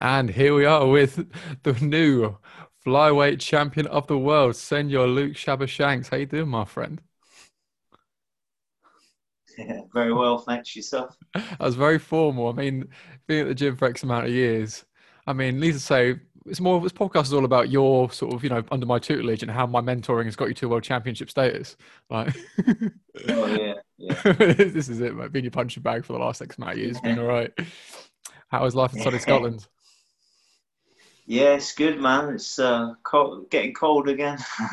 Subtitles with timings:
[0.00, 1.26] And here we are with
[1.62, 2.36] the new
[2.86, 6.08] flyweight champion of the world, Senor Luke Shabba-Shanks.
[6.08, 7.00] How you doing, my friend?
[9.56, 11.16] Yeah, very well, thanks yourself.
[11.34, 12.48] I was very formal.
[12.48, 12.88] I mean,
[13.26, 14.84] being at the gym for X amount of years.
[15.26, 16.14] I mean, needless to say,
[16.46, 16.80] it's more.
[16.80, 19.66] This podcast is all about your sort of, you know, under my tutelage and how
[19.66, 21.76] my mentoring has got you to world championship status.
[22.08, 22.34] Like,
[23.28, 24.32] oh yeah, yeah.
[24.32, 25.32] this is it, mate.
[25.32, 27.52] Being your punching bag for the last X amount of years, been all right.
[28.48, 29.66] How is life inside of Scotland?
[31.28, 32.30] Yeah, it's good, man.
[32.30, 34.38] It's uh, cold, getting cold again.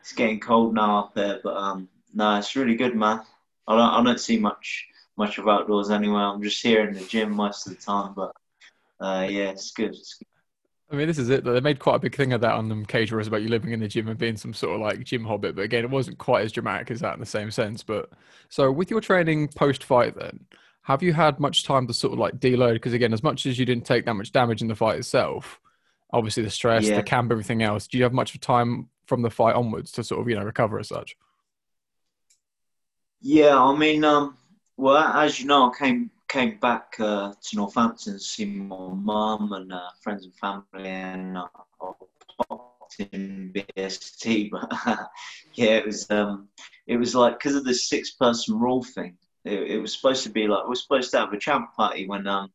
[0.00, 3.20] it's getting cold now up there, but um, no, it's really good, man.
[3.68, 6.18] I don't, I don't see much much of outdoors anyway.
[6.18, 8.32] I'm just here in the gym most of the time, but
[9.00, 9.94] uh, yeah, it's good.
[9.94, 10.26] It's good.
[10.90, 11.44] I mean, this is it.
[11.44, 13.78] They made quite a big thing of that on them cage about you living in
[13.78, 15.54] the gym and being some sort of like gym hobbit.
[15.54, 17.84] But again, it wasn't quite as dramatic as that in the same sense.
[17.84, 18.10] But
[18.48, 20.40] so with your training post fight, then
[20.82, 22.74] have you had much time to sort of like deload?
[22.74, 25.60] Because again, as much as you didn't take that much damage in the fight itself,
[26.12, 26.96] obviously the stress, yeah.
[26.96, 27.86] the camp, everything else.
[27.86, 30.78] Do you have much time from the fight onwards to sort of you know recover
[30.78, 31.16] as such?
[33.20, 34.36] Yeah, I mean, um,
[34.76, 39.52] well, as you know, I came came back uh, to Northampton to see my mum
[39.52, 41.46] and uh, friends and family, and uh,
[41.80, 41.92] I
[42.48, 44.50] popped in BST.
[44.50, 44.72] But
[45.54, 46.48] yeah, it was um,
[46.88, 50.30] it was like because of the six person rule thing it, it, was supposed to
[50.30, 52.50] be like we are supposed to have a champ party when um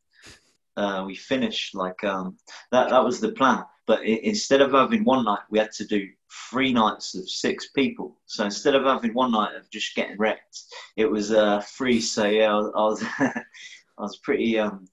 [0.75, 2.37] uh, we finished like um
[2.71, 3.63] that that was the plan.
[3.85, 6.07] But it, instead of having one night we had to do
[6.51, 8.19] three nights of six people.
[8.25, 10.59] So instead of having one night of just getting wrecked
[10.95, 13.33] it was uh free so yeah i, I was i
[13.97, 14.87] was pretty um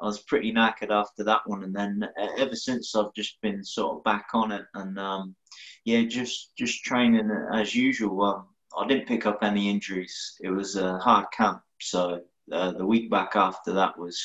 [0.00, 3.64] I was pretty knackered after that one, and then uh, ever since I've just been
[3.64, 5.36] sort of back on it, and um,
[5.84, 8.22] yeah, just just training as usual.
[8.22, 10.36] Um, I didn't pick up any injuries.
[10.40, 12.20] It was a hard camp, so
[12.52, 14.22] uh, the week back after that was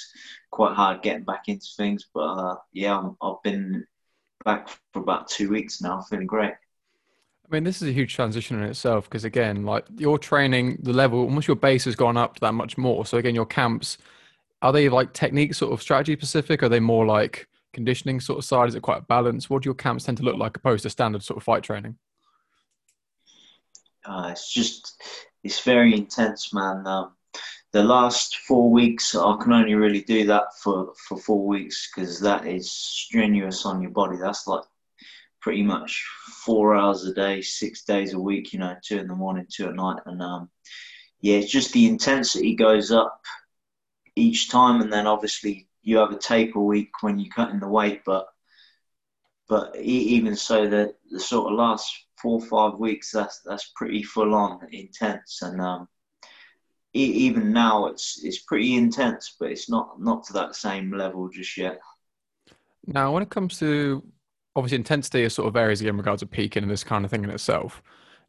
[0.51, 2.07] quite hard getting back into things.
[2.13, 3.85] But uh, yeah, i have been
[4.45, 6.53] back for about two weeks now, feeling great.
[7.49, 10.93] I mean, this is a huge transition in itself because again, like your training, the
[10.93, 13.05] level, almost your base has gone up that much more.
[13.05, 13.97] So again, your camps,
[14.61, 16.61] are they like technique sort of strategy specific?
[16.61, 18.69] Are they more like conditioning sort of side?
[18.69, 19.49] Is it quite balanced?
[19.49, 21.95] What do your camps tend to look like opposed to standard sort of fight training?
[24.09, 25.01] Uh, it's just
[25.43, 26.85] it's very intense, man.
[26.87, 27.11] Um,
[27.71, 32.19] the last four weeks, I can only really do that for for four weeks because
[32.21, 34.17] that is strenuous on your body.
[34.17, 34.63] That's like
[35.41, 36.05] pretty much
[36.43, 38.51] four hours a day, six days a week.
[38.51, 40.49] You know, two in the morning, two at night, and um,
[41.21, 43.21] yeah, it's just the intensity goes up
[44.15, 48.01] each time, and then obviously you have a taper week when you're cutting the weight,
[48.05, 48.27] but
[49.49, 54.03] but even so, the the sort of last four or five weeks, that's that's pretty
[54.03, 55.87] full on intense, and um,
[56.93, 61.57] even now it's it's pretty intense, but it's not not to that same level just
[61.57, 61.79] yet.
[62.85, 64.03] Now, when it comes to
[64.55, 67.11] obviously intensity, it sort of varies again in regards to peaking and this kind of
[67.11, 67.81] thing in itself.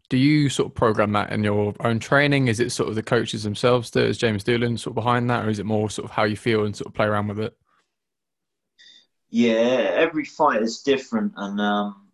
[0.08, 2.48] Do you sort of program that in your own training?
[2.48, 5.44] Is it sort of the coaches themselves that is James Doolan sort of behind that,
[5.44, 7.40] or is it more sort of how you feel and sort of play around with
[7.40, 7.56] it?
[9.30, 12.08] Yeah, every fight is different, and um,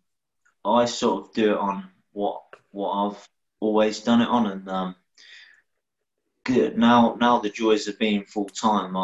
[0.65, 3.28] I sort of do it on what what I've
[3.59, 4.97] always done it on, and um,
[6.44, 8.94] good now now the joys of being full time,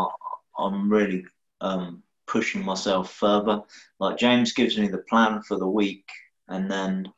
[0.59, 1.25] I'm really
[1.63, 3.63] um, pushing myself further.
[3.99, 6.07] Like James gives me the plan for the week,
[6.49, 7.11] and then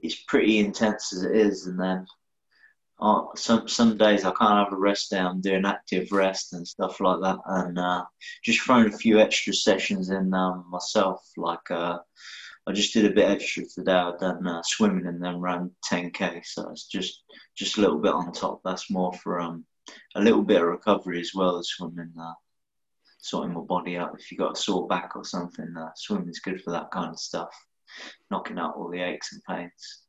[0.00, 2.06] it's pretty intense as it is, and then
[3.00, 5.18] uh, some some days I can't have a rest day.
[5.18, 8.04] I'm doing active rest and stuff like that, and uh,
[8.44, 11.70] just throwing a few extra sessions in um, myself, like.
[11.70, 11.98] Uh,
[12.66, 13.92] I just did a bit extra today.
[13.92, 17.22] I've done uh, swimming and then ran 10k, so it's just
[17.56, 18.60] just a little bit on top.
[18.64, 19.64] That's more for um
[20.14, 22.34] a little bit of recovery as well as swimming, uh,
[23.18, 24.16] sorting my body out.
[24.18, 27.18] If you got a sore back or something, uh, swimming's good for that kind of
[27.18, 27.50] stuff,
[28.30, 30.02] knocking out all the aches and pains.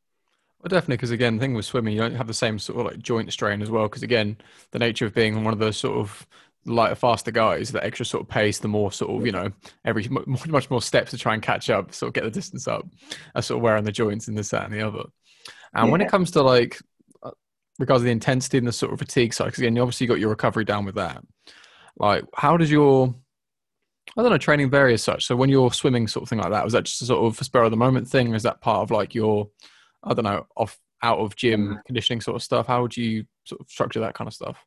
[0.61, 2.85] Well, definitely, because again, the thing with swimming, you don't have the same sort of
[2.85, 3.83] like joint strain as well.
[3.83, 4.37] Because again,
[4.71, 6.27] the nature of being one of those sort of
[6.65, 9.49] lighter, faster guys, the extra sort of pace, the more sort of, you know,
[9.85, 10.07] every
[10.47, 12.85] much more steps to try and catch up, sort of get the distance up,
[13.33, 15.03] a sort of wearing the joints in this, that, and the other.
[15.73, 15.91] And yeah.
[15.91, 16.79] when it comes to like,
[17.23, 17.31] uh,
[17.79, 20.19] regards to the intensity and the sort of fatigue side, because again, you obviously got
[20.19, 21.23] your recovery down with that.
[21.97, 23.15] Like, how does your,
[24.15, 25.25] I don't know, training vary as such?
[25.25, 27.43] So when you're swimming, sort of thing like that, was that just a sort of
[27.43, 28.31] spur of the moment thing?
[28.31, 29.49] Or is that part of like your,
[30.03, 32.67] I don't know, off out of gym conditioning sort of stuff?
[32.67, 34.57] How would you sort of structure that kind of stuff?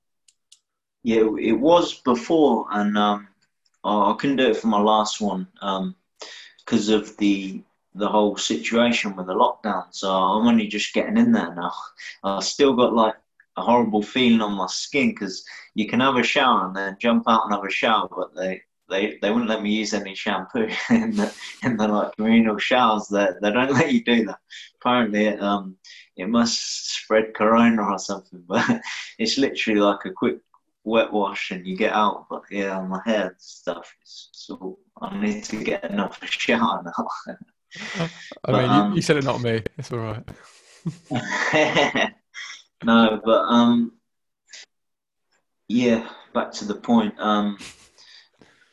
[1.03, 3.29] Yeah, it was before, and um,
[3.85, 5.47] I couldn't do it for my last one
[6.65, 7.63] because um, of the
[7.97, 9.85] the whole situation with the lockdown.
[9.91, 11.73] So I'm only just getting in there now.
[12.25, 13.15] I still got like
[13.57, 15.45] a horrible feeling on my skin because
[15.75, 18.63] you can have a shower and then jump out and have a shower, but they
[18.89, 23.09] they they wouldn't let me use any shampoo in the in the like communal showers.
[23.09, 24.39] They they don't let you do that.
[24.77, 25.77] Apparently, it, um,
[26.17, 28.45] it must spread corona or something.
[28.49, 28.83] But
[29.19, 30.39] it's literally like a quick
[30.85, 32.27] wet wash and you get out.
[32.29, 33.95] But yeah, my hair and stuff.
[34.05, 37.09] So I need to get another shower now.
[37.99, 38.09] I
[38.45, 39.63] but, mean, um, you, you, said it, not me.
[39.79, 40.29] It's all right.
[42.85, 43.93] no, but um,
[45.69, 46.09] yeah.
[46.35, 47.15] Back to the point.
[47.19, 47.59] Um,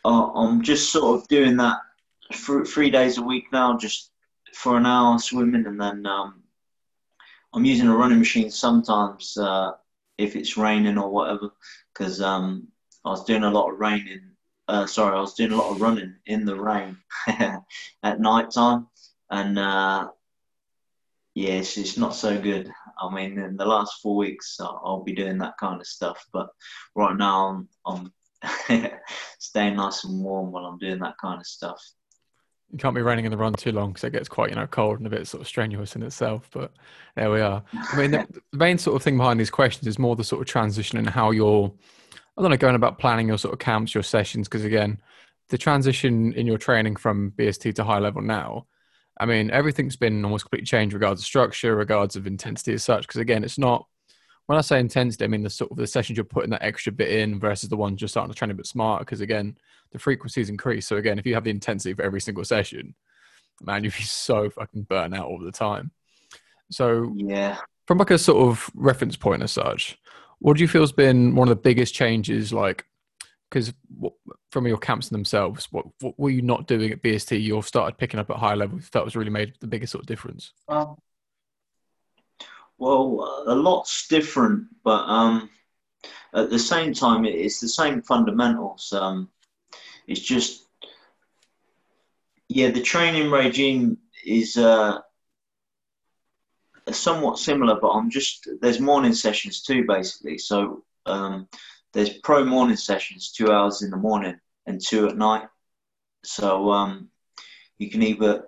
[0.03, 1.77] I'm just sort of doing that
[2.33, 4.11] three days a week now, just
[4.53, 6.41] for an hour swimming, and then um,
[7.53, 9.71] I'm using a running machine sometimes uh,
[10.17, 11.49] if it's raining or whatever,
[11.93, 12.67] because um,
[13.05, 14.21] I was doing a lot of raining.
[14.67, 16.97] Uh, sorry, I was doing a lot of running in the rain
[17.27, 18.87] at night time,
[19.29, 20.09] and uh,
[21.33, 22.71] yeah, it's, it's not so good.
[23.01, 26.25] I mean, in the last four weeks, I'll, I'll be doing that kind of stuff,
[26.31, 26.49] but
[26.95, 28.13] right now I'm, I'm
[29.39, 31.81] staying nice and warm while I'm doing that kind of stuff.
[32.71, 34.65] You can't be running in the run too long because it gets quite, you know,
[34.65, 36.49] cold and a bit sort of strenuous in itself.
[36.53, 36.71] But
[37.15, 37.63] there we are.
[37.73, 40.41] I mean, the, the main sort of thing behind these questions is more the sort
[40.41, 41.71] of transition and how you're,
[42.37, 44.47] I don't know, going about planning your sort of camps, your sessions.
[44.47, 45.01] Because again,
[45.49, 48.67] the transition in your training from BST to high level now,
[49.19, 53.05] I mean, everything's been almost completely changed regards of structure, regards of intensity as such.
[53.05, 53.85] Because again, it's not
[54.47, 56.91] when I say intensity, I mean the sort of the sessions you're putting that extra
[56.91, 59.05] bit in versus the ones you're starting to train a bit smarter.
[59.05, 59.57] Because again,
[59.91, 60.87] the frequencies increase.
[60.87, 62.95] So again, if you have the intensity for every single session,
[63.61, 65.91] man, you'd be so fucking burnt out all the time.
[66.69, 67.57] So yeah,
[67.87, 69.97] from like a sort of reference point as such,
[70.39, 72.51] what do you feel has been one of the biggest changes?
[72.51, 72.85] Like,
[73.49, 73.73] because
[74.49, 77.41] from your camps themselves, what, what were you not doing at BST?
[77.41, 78.79] You've started picking up at high level.
[78.93, 80.53] That was really made the biggest sort of difference.
[80.67, 80.95] Um,
[82.81, 85.51] well, a lot's different, but um,
[86.33, 88.91] at the same time, it's the same fundamentals.
[88.91, 89.29] Um,
[90.07, 90.63] it's just,
[92.49, 94.97] yeah, the training regime is uh,
[96.89, 100.39] somewhat similar, but I'm just there's morning sessions too, basically.
[100.39, 101.47] So um,
[101.93, 105.47] there's pro morning sessions, two hours in the morning and two at night.
[106.23, 107.09] So um,
[107.77, 108.47] you can either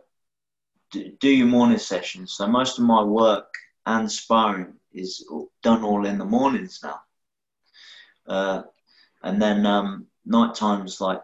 [0.91, 2.33] do your morning sessions.
[2.33, 3.53] So most of my work
[3.85, 5.27] and sparring is
[5.61, 7.01] done all in the mornings now.
[8.27, 8.63] Uh,
[9.23, 11.21] and then um, night times like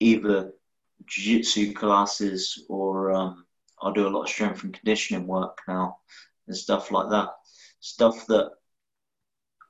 [0.00, 0.52] either
[1.06, 3.44] jiu-jitsu classes or um,
[3.80, 5.98] I do a lot of strength and conditioning work now
[6.46, 7.28] and stuff like that.
[7.80, 8.52] Stuff that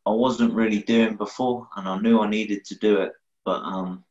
[0.05, 3.12] I wasn't really doing before, and I knew I needed to do it,
[3.44, 4.05] but um,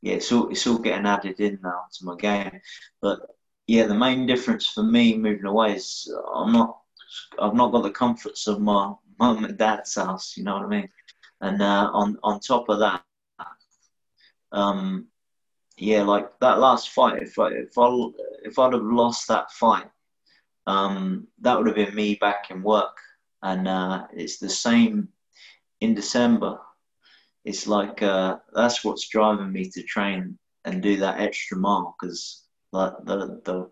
[0.00, 2.60] yeah, it's all it's all getting added in now to my game.
[3.00, 3.20] But
[3.66, 6.78] yeah, the main difference for me moving away is I'm not
[7.40, 10.36] I've not got the comforts of my mum and dad's house.
[10.36, 10.88] You know what I mean?
[11.40, 13.02] And uh, on on top of that,
[14.52, 15.06] um,
[15.76, 17.88] yeah, like that last fight, if I if I
[18.44, 19.88] if I'd have lost that fight,
[20.66, 22.96] um, that would have been me back in work,
[23.42, 25.08] and uh, it's the same
[25.80, 26.58] in December.
[27.44, 32.44] It's like uh, that's what's driving me to train and do that extra mile because
[32.72, 33.70] like the the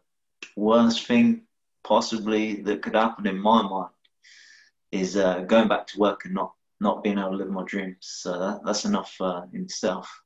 [0.57, 1.43] worst thing
[1.85, 3.91] possibly that could happen in my mind
[4.91, 7.97] is uh, going back to work and not not being able to live my dreams.
[8.01, 10.23] So that, that's enough uh, in itself.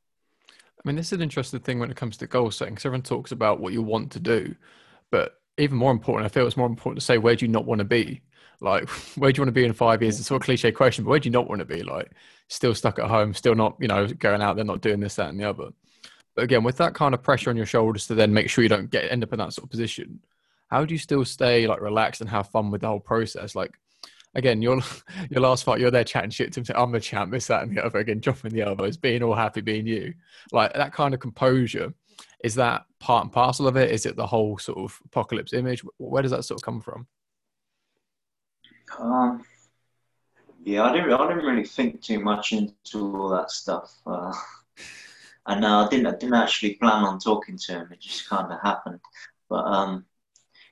[0.48, 3.02] I mean, this is an interesting thing when it comes to goal setting because everyone
[3.02, 4.54] talks about what you want to do,
[5.10, 7.66] but even more important, I feel it's more important to say where do you not
[7.66, 8.22] want to be.
[8.60, 10.18] Like, where do you want to be in five years?
[10.18, 11.82] It's sort of cliche question, but where do you not want to be?
[11.82, 12.10] Like,
[12.48, 15.28] still stuck at home, still not, you know, going out there, not doing this, that,
[15.28, 15.68] and the other.
[16.34, 18.68] But again, with that kind of pressure on your shoulders to then make sure you
[18.68, 20.20] don't get end up in that sort of position,
[20.68, 23.54] how do you still stay like relaxed and have fun with the whole process?
[23.54, 23.72] Like,
[24.34, 24.80] again, your
[25.30, 27.76] your last fight, you're there chatting shit to him, I'm the champ, this, that, and
[27.76, 27.98] the other.
[27.98, 30.14] Again, dropping the elbows, being all happy, being you.
[30.52, 31.92] Like that kind of composure.
[32.44, 33.90] Is that part and parcel of it?
[33.90, 35.82] Is it the whole sort of apocalypse image?
[35.98, 37.06] Where does that sort of come from?
[38.98, 39.44] Um,
[40.64, 41.12] yeah, I didn't.
[41.12, 44.32] I didn't really think too much into all that stuff, uh,
[45.46, 46.06] and uh, I didn't.
[46.06, 47.88] I didn't actually plan on talking to him.
[47.92, 49.00] It just kind of happened.
[49.48, 50.04] But um,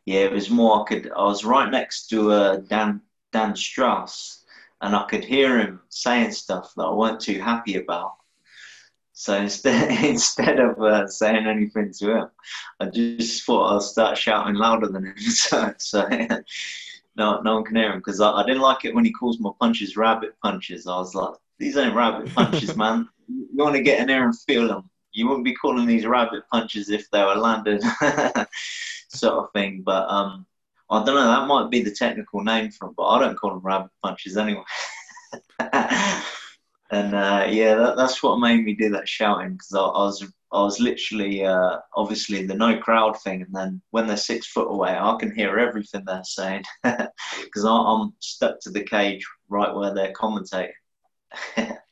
[0.05, 0.83] yeah, it was more.
[0.83, 1.11] I could.
[1.11, 3.01] I was right next to uh, Dan
[3.33, 4.45] Dan Strauss,
[4.81, 8.15] and I could hear him saying stuff that I weren't too happy about.
[9.15, 12.29] So instead, instead of uh, saying anything to him,
[12.81, 15.19] I just thought I'll start shouting louder than him.
[15.19, 16.07] so, so
[17.17, 19.39] no, no one can hear him because I, I, didn't like it when he calls
[19.39, 20.87] my punches rabbit punches.
[20.87, 23.09] I was like, these ain't rabbit punches, man.
[23.29, 24.91] You want to get in there and feel them.
[25.13, 27.83] You wouldn't be calling these rabbit punches if they were landed,
[29.15, 29.83] sort of thing.
[29.85, 30.47] But um,
[30.91, 31.27] I don't know.
[31.27, 34.37] That might be the technical name for them, but I don't call them rabbit punches
[34.37, 34.63] anyway.
[35.59, 40.23] and uh, yeah, that, that's what made me do that shouting because I, I, was
[40.53, 44.47] I was literally uh, obviously in the no crowd thing, and then when they're six
[44.47, 49.75] foot away, I can hear everything they're saying because I'm stuck to the cage right
[49.75, 50.73] where they're commentating.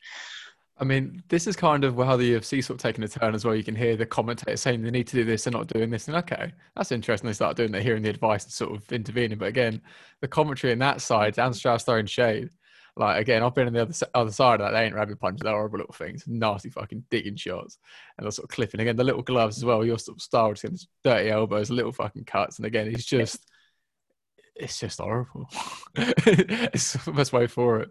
[0.77, 3.45] I mean, this is kind of how the UFC sort of taking a turn as
[3.45, 3.55] well.
[3.55, 6.07] You can hear the commentators saying they need to do this, they're not doing this,
[6.07, 7.27] and okay, that's interesting.
[7.27, 9.37] They start doing that, hearing the advice and sort of intervening.
[9.37, 9.81] But again,
[10.21, 12.49] the commentary on that side, Dan Strauss throwing shade.
[12.95, 14.71] Like again, I've been on the other other side of that.
[14.71, 15.41] They ain't rabbit punches.
[15.41, 17.77] They're horrible little things, nasty fucking digging shots,
[18.17, 18.81] and they're sort of clipping.
[18.81, 19.85] Again, the little gloves as well.
[19.85, 23.47] Your sort of style, just dirty elbows, little fucking cuts, and again, it's just,
[24.55, 25.49] it's just horrible.
[25.95, 27.89] it's the best way for it.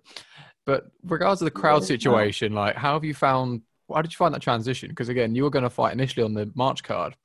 [0.64, 3.62] But regards to the crowd situation, like how have you found?
[3.92, 4.88] How did you find that transition?
[4.88, 7.16] Because again, you were going to fight initially on the March card,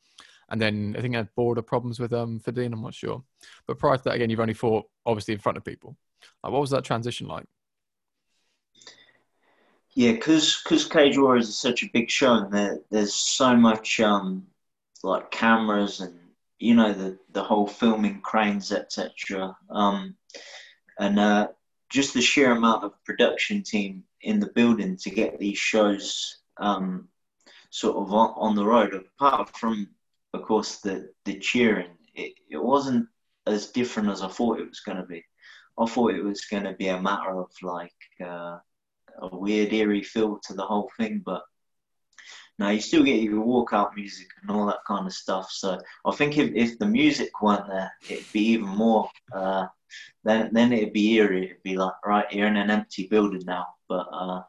[0.49, 2.73] and then I think I had border problems with um Faiddine.
[2.73, 3.23] I'm not sure,
[3.67, 5.95] but prior to that, again, you've only fought obviously in front of people.
[6.43, 7.45] Like, what was that transition like?
[9.93, 13.99] Yeah, because because Cage Warriors is such a big show, and there, there's so much
[13.99, 14.47] um
[15.03, 16.13] like cameras and
[16.59, 19.55] you know the the whole filming cranes etc.
[19.69, 20.15] Um,
[20.99, 21.47] and uh,
[21.89, 27.07] just the sheer amount of production team in the building to get these shows um,
[27.69, 28.93] sort of on, on, the road.
[28.93, 29.87] Apart from,
[30.33, 33.07] of course, the the cheering, it, it wasn't
[33.45, 35.23] as different as I thought it was going to be.
[35.79, 38.57] I thought it was going to be a matter of like uh,
[39.21, 41.43] a weird, eerie feel to the whole thing, but
[42.59, 45.51] now you still get your walkout music and all that kind of stuff.
[45.51, 49.67] So I think if, if the music weren't there, it'd be even more uh,
[50.23, 51.45] then then it'd be eerie.
[51.45, 53.67] It'd be like, right, you're in an empty building now.
[53.87, 54.43] But uh,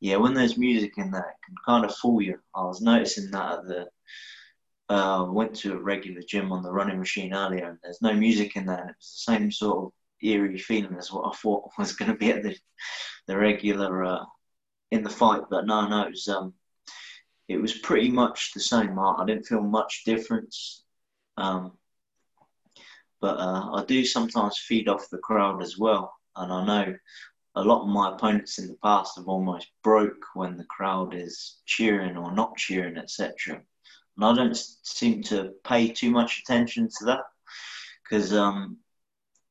[0.00, 2.38] yeah, when there's music in there, it can kind of fool you.
[2.54, 3.86] I was noticing that at the
[4.88, 8.56] uh, went to a regular gym on the running machine earlier, and there's no music
[8.56, 8.80] in there.
[8.80, 12.16] And it's the same sort of eerie feeling as what I thought was going to
[12.18, 12.56] be at the
[13.26, 14.24] the regular uh,
[14.90, 15.42] in the fight.
[15.50, 16.54] But no, no, it was um,
[17.48, 18.98] it was pretty much the same.
[18.98, 20.84] I, I didn't feel much difference.
[21.36, 21.72] Um,
[23.26, 26.14] but uh, I do sometimes feed off the crowd as well.
[26.36, 26.96] And I know
[27.56, 31.56] a lot of my opponents in the past have almost broke when the crowd is
[31.66, 33.60] cheering or not cheering, etc.
[34.16, 37.22] And I don't seem to pay too much attention to that
[38.04, 38.76] because um,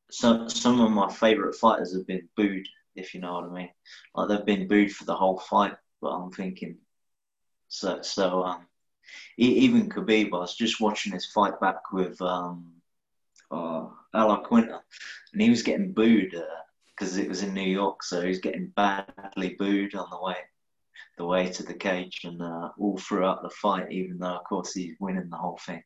[0.10, 3.70] some some of my favourite fighters have been booed, if you know what I mean.
[4.16, 6.78] Like they've been booed for the whole fight, but I'm thinking
[7.68, 8.02] so.
[8.04, 8.68] So um,
[9.36, 12.75] even Khabib, I was just watching his fight back with um,
[13.52, 14.80] uh, Al Iaquinta,
[15.34, 16.36] and he was getting booed
[16.96, 20.22] because uh, it was in New York, so he was getting badly booed on the
[20.22, 20.36] way
[21.18, 24.74] the way to the cage and uh, all throughout the fight, even though of course
[24.74, 25.84] he's winning the whole thing.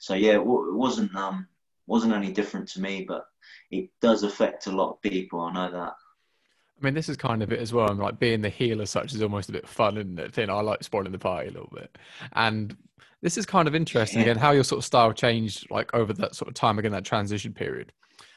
[0.00, 1.46] So yeah, it, w- it wasn't um
[1.86, 3.26] wasn't any different to me, but
[3.70, 5.40] it does affect a lot of people.
[5.40, 5.94] I know that.
[6.80, 7.90] I mean, this is kind of it as well.
[7.90, 10.32] I'm like being the heel as such is almost a bit fun, isn't it?
[10.32, 11.98] Thing I like spoiling the party a little bit.
[12.32, 12.76] And
[13.22, 16.34] this is kind of interesting again how your sort of style changed like over that
[16.34, 17.92] sort of time again that transition period.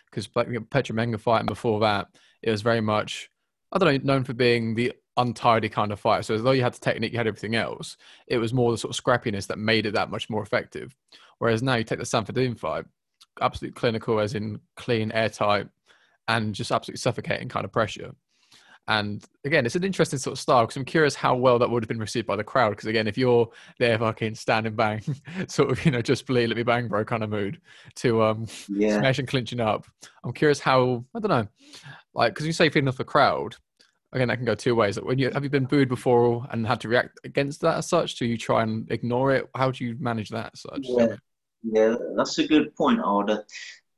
[0.05, 2.07] Because Pietro Menga fighting before that
[2.41, 3.29] it was very much
[3.71, 6.73] I don't know known for being the untidy kind of fight so although you had
[6.73, 7.97] the technique you had everything else
[8.27, 10.95] it was more the sort of scrappiness that made it that much more effective.
[11.39, 12.85] Whereas now you take the Samir Faiddine fight
[13.39, 15.67] absolute clinical as in clean airtight
[16.27, 18.13] and just absolutely suffocating kind of pressure
[18.91, 21.81] and again, it's an interesting sort of style because I'm curious how well that would
[21.81, 22.71] have been received by the crowd.
[22.71, 25.01] Because again, if you're there fucking standing bang,
[25.47, 27.61] sort of, you know, just please let me bang, bro kind of mood
[27.95, 28.99] to um yeah.
[28.99, 29.85] smash and clinching up,
[30.25, 31.47] I'm curious how, I don't know,
[32.13, 33.55] like, because you say feeding off the crowd,
[34.11, 34.97] again, that can go two ways.
[34.97, 37.87] Like when you have you been booed before and had to react against that as
[37.87, 38.17] such?
[38.19, 39.49] Do you try and ignore it?
[39.55, 40.81] How do you manage that as such?
[40.81, 41.15] Yeah,
[41.63, 43.45] yeah that's a good point, Alder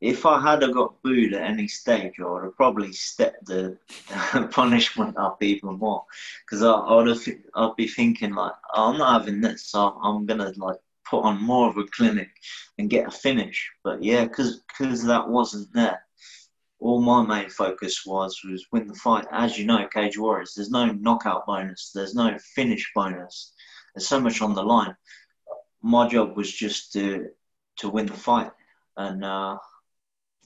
[0.04, 3.78] if I had got booed at any stage, I would have probably stepped the
[4.52, 6.04] punishment up even more.
[6.46, 9.68] Because I, I, would have, I'd be thinking like, oh, I'm not having this.
[9.68, 10.76] So I'm gonna like
[11.10, 12.28] put on more of a clinic
[12.78, 13.72] and get a finish.
[13.82, 16.04] But yeah, because because that wasn't there.
[16.80, 19.26] All my main focus was was win the fight.
[19.32, 21.92] As you know, Cage Warriors, there's no knockout bonus.
[21.96, 23.54] There's no finish bonus.
[23.96, 24.98] There's so much on the line.
[25.82, 27.30] My job was just to
[27.78, 28.52] to win the fight,
[28.98, 29.24] and.
[29.24, 29.60] Uh,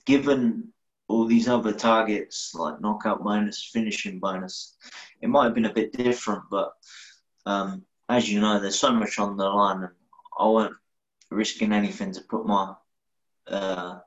[0.08, 0.72] given
[1.06, 4.74] all these other targets like knockout bonus, finishing bonus,
[5.20, 6.44] it might have been a bit different.
[6.50, 6.72] But
[7.44, 9.92] um, as you know, there's so much on the line, and
[10.38, 10.76] I weren't
[11.30, 12.74] risking anything to put my
[13.46, 13.98] uh,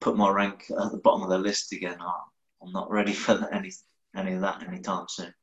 [0.00, 1.98] put my rank at the bottom of the list again.
[2.62, 3.72] I'm not ready for any
[4.16, 5.34] any of that anytime soon.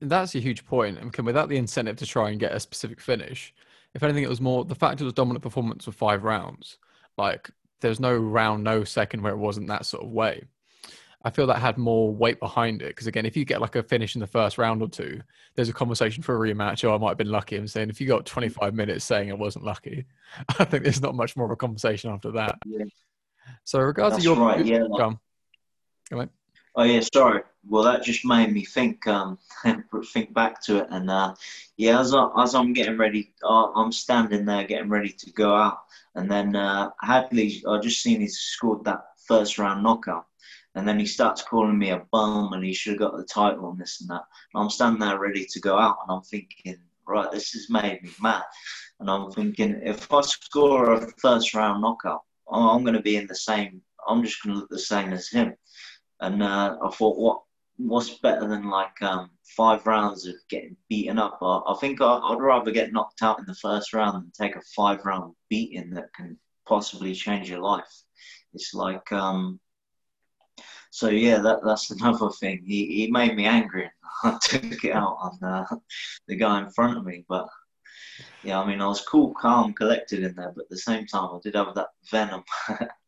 [0.00, 0.98] That's a huge point.
[0.98, 3.54] And without the incentive to try and get a specific finish,
[3.94, 6.78] if anything, it was more the fact it was dominant performance for five rounds.
[7.16, 7.50] Like
[7.82, 10.44] there's no round, no second where it wasn't that sort of way.
[11.24, 13.82] I feel that had more weight behind it because again, if you get like a
[13.82, 15.20] finish in the first round or two,
[15.54, 16.84] there's a conversation for a rematch.
[16.84, 17.56] Oh, I might have been lucky.
[17.56, 18.26] I'm saying if you got mm.
[18.26, 20.06] 25 minutes saying I wasn't lucky,
[20.58, 22.56] I think there's not much more of a conversation after that.
[22.66, 22.84] Yeah.
[23.64, 25.18] So, regards That's to your right, yeah, Go on.
[26.10, 26.30] Go on.
[26.74, 27.42] Oh yeah, sorry.
[27.68, 29.38] Well, that just made me think um,
[30.12, 31.34] think back to it, and uh,
[31.76, 35.78] yeah, as I, as I'm getting ready, I'm standing there getting ready to go out,
[36.16, 40.26] and then uh, Hadley, I just seen he scored that first round knockout,
[40.74, 43.70] and then he starts calling me a bum, and he should have got the title
[43.70, 44.24] and this and that.
[44.54, 48.02] And I'm standing there ready to go out, and I'm thinking, right, this has made
[48.02, 48.42] me mad,
[48.98, 53.16] and I'm thinking if I score a first round knockout, I'm, I'm going to be
[53.16, 53.82] in the same.
[54.08, 55.54] I'm just going to look the same as him
[56.22, 57.42] and uh, I thought, what
[57.86, 61.38] what's better than like um, five rounds of getting beaten up?
[61.42, 64.56] I, I think I, would rather get knocked out in the first round than take
[64.56, 68.02] a five round beating that can possibly change your life.
[68.54, 69.60] It's like, um,
[70.90, 72.62] so yeah, that that's another thing.
[72.66, 73.90] He he made me angry.
[74.24, 75.76] I took it out on uh,
[76.28, 77.48] the guy in front of me, but.
[78.44, 81.28] Yeah, I mean, I was cool, calm, collected in there, but at the same time,
[81.32, 82.42] I did have that venom.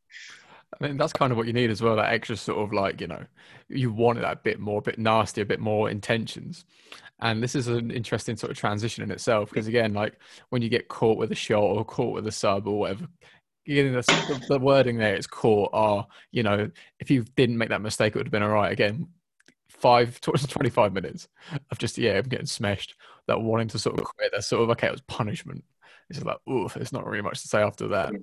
[0.81, 1.97] I mean, that's kind of what you need as well.
[1.97, 3.25] That extra sort of like, you know,
[3.69, 6.64] you want that bit more, a bit nasty, a bit more intentions.
[7.21, 10.19] And this is an interesting sort of transition in itself because, again, like
[10.50, 13.07] when you get caught with a shot or caught with a sub or whatever,
[13.66, 17.71] you know, the, the wording there is caught are, you know, if you didn't make
[17.71, 18.73] that mistake, it would have been all right.
[18.73, 19.09] Again,
[19.69, 21.28] five, 25 minutes
[21.71, 22.95] of just, yeah, I'm getting smashed,
[23.26, 24.31] that wanting to sort of quit.
[24.33, 25.64] That's sort of, okay, it was punishment.
[26.11, 28.14] It's like, oh, there's not really much to say after that.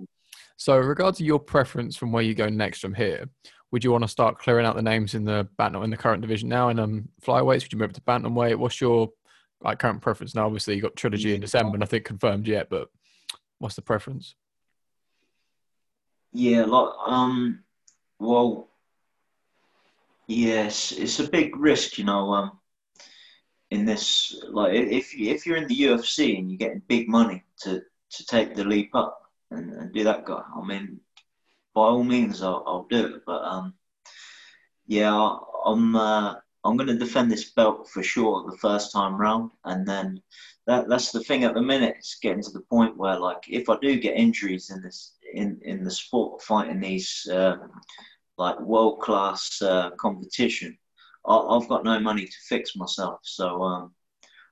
[0.57, 3.27] So, regards to your preference from where you go next from here,
[3.71, 6.21] would you want to start clearing out the names in the bantam in the current
[6.21, 7.63] division now in um flyweights?
[7.63, 8.57] Would you move to bantamweight?
[8.57, 9.09] What's your
[9.61, 10.45] like current preference now?
[10.45, 12.89] Obviously, you got trilogy in December, nothing confirmed yet, but
[13.59, 14.35] what's the preference?
[16.33, 17.63] Yeah, like um,
[18.19, 18.69] well,
[20.27, 22.33] yes, it's a big risk, you know.
[22.33, 22.51] Um,
[23.69, 27.81] in this, like if if you're in the UFC and you're getting big money to
[28.11, 29.20] to take the leap up,
[29.51, 30.41] and, and do that guy.
[30.55, 30.99] I mean,
[31.73, 33.21] by all means, I'll, I'll do it.
[33.25, 33.73] But um,
[34.87, 39.51] yeah, I'm uh, I'm going to defend this belt for sure the first time round,
[39.65, 40.21] and then
[40.67, 41.95] that that's the thing at the minute.
[41.97, 45.59] It's getting to the point where like if I do get injuries in this in
[45.63, 47.57] in the sport fighting these uh,
[48.37, 50.77] like world class uh, competition,
[51.25, 53.19] I, have got no money to fix myself.
[53.23, 53.93] So um,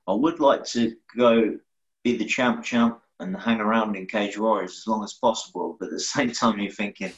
[0.08, 1.58] I would like to go
[2.02, 5.76] be the champ champ and hang around in Cage Warriors as long as possible.
[5.78, 7.12] But at the same time, you're thinking,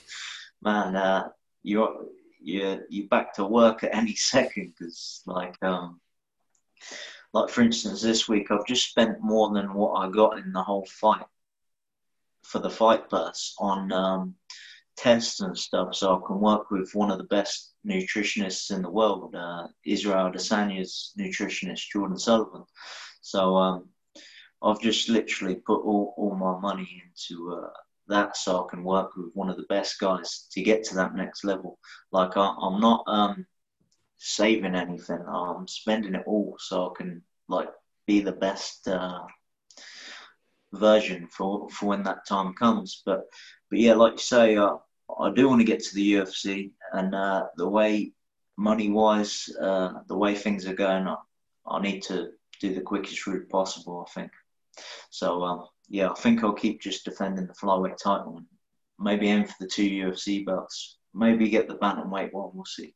[0.63, 1.29] man, uh,
[1.63, 2.07] you're
[2.43, 6.01] you're you back to work at any second because like um
[7.33, 10.63] like for instance this week I've just spent more than what I got in the
[10.63, 11.27] whole fight
[12.43, 14.35] for the fight pass on um,
[14.97, 18.91] tests and stuff so I can work with one of the best nutritionists in the
[18.91, 22.65] world uh, Israel Adesanya's nutritionist Jordan Sullivan
[23.23, 23.89] so um,
[24.63, 27.71] I've just literally put all, all my money into uh,
[28.09, 31.15] that so I can work with one of the best guys to get to that
[31.15, 31.79] next level.
[32.11, 33.47] Like I, am not um,
[34.19, 35.25] saving anything.
[35.27, 37.69] I'm spending it all so I can like
[38.07, 39.21] be the best uh,
[40.73, 43.03] version for for when that time comes.
[43.05, 43.23] But
[43.71, 44.77] but yeah, like you say, uh,
[45.19, 48.13] I do want to get to the UFC, and uh, the way
[48.57, 51.17] money wise, uh, the way things are going, I,
[51.67, 54.07] I need to do the quickest route possible.
[54.07, 54.33] I think.
[55.11, 58.47] So um, yeah, I think I'll keep just defending the flyweight title and
[58.99, 60.99] maybe aim for the two UFC belts.
[61.15, 62.51] Maybe get the bantamweight one.
[62.55, 62.95] We'll see.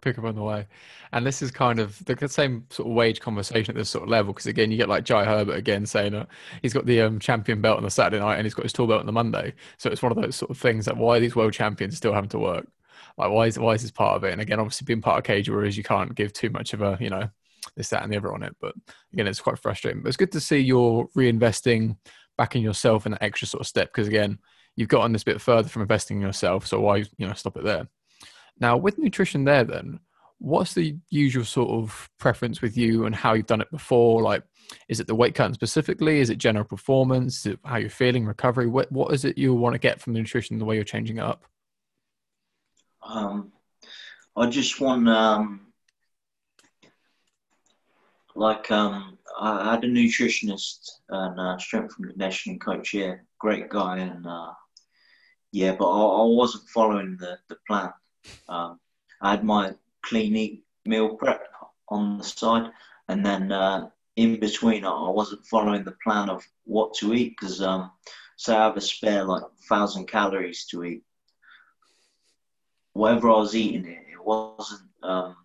[0.00, 0.66] Pick up on the way,
[1.12, 4.08] and this is kind of the same sort of wage conversation at this sort of
[4.08, 6.24] level because again, you get like Jai Herbert again saying uh,
[6.62, 8.86] he's got the um, champion belt on the Saturday night and he's got his tall
[8.86, 9.52] belt on the Monday.
[9.76, 12.14] So it's one of those sort of things that why are these world champions still
[12.14, 12.68] having to work.
[13.18, 14.32] Like why is why is this part of it?
[14.32, 16.96] And again, obviously being part of Cage Warriors, you can't give too much of a
[17.00, 17.28] you know
[17.76, 18.56] this, that, and the other on it.
[18.60, 18.74] But
[19.12, 20.02] again, it's quite frustrating.
[20.02, 21.96] But it's good to see you're reinvesting
[22.36, 24.38] back in yourself in that extra sort of step because again,
[24.76, 26.66] you've gotten this bit further from investing in yourself.
[26.66, 27.88] So why you know stop it there?
[28.60, 30.00] Now with nutrition, there then,
[30.38, 34.22] what's the usual sort of preference with you and how you've done it before?
[34.22, 34.44] Like,
[34.88, 36.20] is it the weight cutting specifically?
[36.20, 37.44] Is it general performance?
[37.44, 38.66] It how you're feeling, recovery?
[38.66, 41.18] What what is it you want to get from the nutrition the way you're changing
[41.18, 41.44] it up?
[43.02, 43.52] Um,
[44.36, 45.67] I just want um,
[48.38, 53.98] like um, I had a nutritionist and uh, strength and conditioning coach here, great guy,
[53.98, 54.52] and uh,
[55.50, 57.92] yeah, but I, I, wasn't following the the plan.
[58.48, 58.78] Um,
[59.20, 61.48] I had my clean eat meal prep
[61.88, 62.70] on the side,
[63.08, 67.60] and then uh, in between, I wasn't following the plan of what to eat because
[67.60, 67.90] um,
[68.36, 71.02] say I have a spare like thousand calories to eat.
[72.92, 75.36] Whatever I was eating, it, it wasn't um,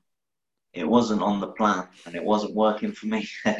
[0.74, 3.28] it wasn't on the plan and it wasn't working for me.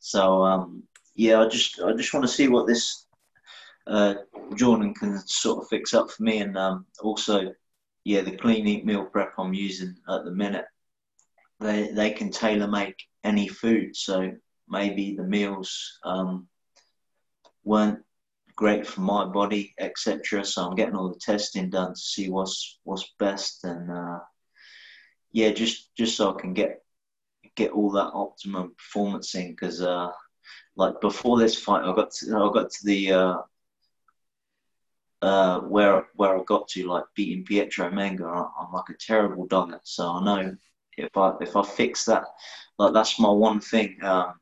[0.00, 0.82] so um,
[1.14, 3.06] yeah, I just I just want to see what this
[3.86, 4.14] uh,
[4.54, 7.52] Jordan can sort of fix up for me, and um, also
[8.04, 10.66] yeah, the clean eat meal prep I'm using at the minute,
[11.60, 13.96] they they can tailor make any food.
[13.96, 14.32] So
[14.68, 16.46] maybe the meals um,
[17.64, 18.00] weren't
[18.56, 20.44] great for my body, etc.
[20.44, 24.18] So I'm getting all the testing done to see what's what's best, and uh,
[25.34, 26.82] yeah, just just so I can get
[27.56, 29.50] get all that optimum performance in.
[29.50, 30.10] Because uh,
[30.76, 33.36] like before this fight, I got to, I got to the uh,
[35.22, 38.48] uh, where where I got to like beating Pietro Menga.
[38.60, 39.80] I'm like a terrible diet.
[39.82, 40.56] So I know
[40.96, 42.24] if I if I fix that,
[42.78, 43.98] like that's my one thing.
[44.02, 44.34] Um,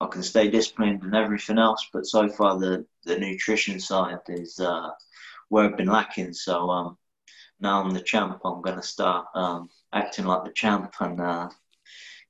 [0.00, 4.60] I can stay disciplined and everything else, but so far the the nutrition side is
[4.60, 4.90] uh,
[5.48, 6.34] where I've been lacking.
[6.34, 6.98] So um,
[7.58, 8.40] now I'm the champ.
[8.44, 11.48] I'm gonna start um, acting like the champ and uh,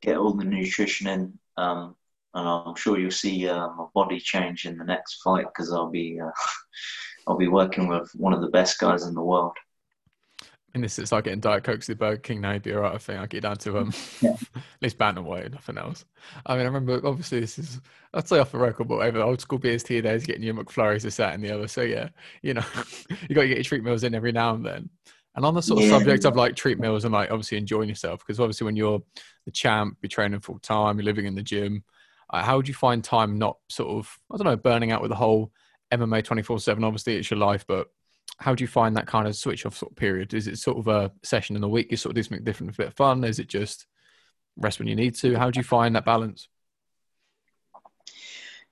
[0.03, 1.39] get all the nutrition in.
[1.57, 1.97] Um,
[2.35, 5.91] and I'm sure you'll see uh, my body change in the next fight because I'll
[5.91, 6.31] be uh,
[7.27, 9.53] I'll be working with one of the best guys in the world
[10.75, 12.95] and this is like getting Diet Coke to the Burger King now, be alright.
[12.95, 14.31] I think I get down to um, yeah.
[14.57, 16.05] at least bantamweight, nothing else.
[16.47, 17.81] I mean, I remember obviously this is
[18.15, 21.03] I'd say off the record, but over the old school BST days, getting your McFlurries
[21.03, 21.69] this, that, and the other.
[21.69, 22.09] So yeah,
[22.43, 22.65] you know,
[23.29, 24.91] you got to get your treat meals in every now and then.
[25.37, 25.99] And on the sort of yeah.
[25.99, 29.01] subject of like treat meals and like obviously enjoying yourself, because obviously when you're
[29.45, 31.85] the champ, you're training full time, you're living in the gym.
[32.29, 35.11] Uh, how would you find time not sort of I don't know burning out with
[35.11, 35.53] the whole
[35.93, 36.85] MMA twenty four seven?
[36.85, 37.89] Obviously, it's your life, but
[38.39, 40.35] how do you find that kind of switch off sort of period?
[40.35, 42.75] Is it sort of a session in the week you sort of do something different,
[42.75, 43.23] a bit of fun?
[43.23, 43.87] Is it just
[44.57, 45.37] rest when you need to?
[45.37, 46.49] How do you find that balance?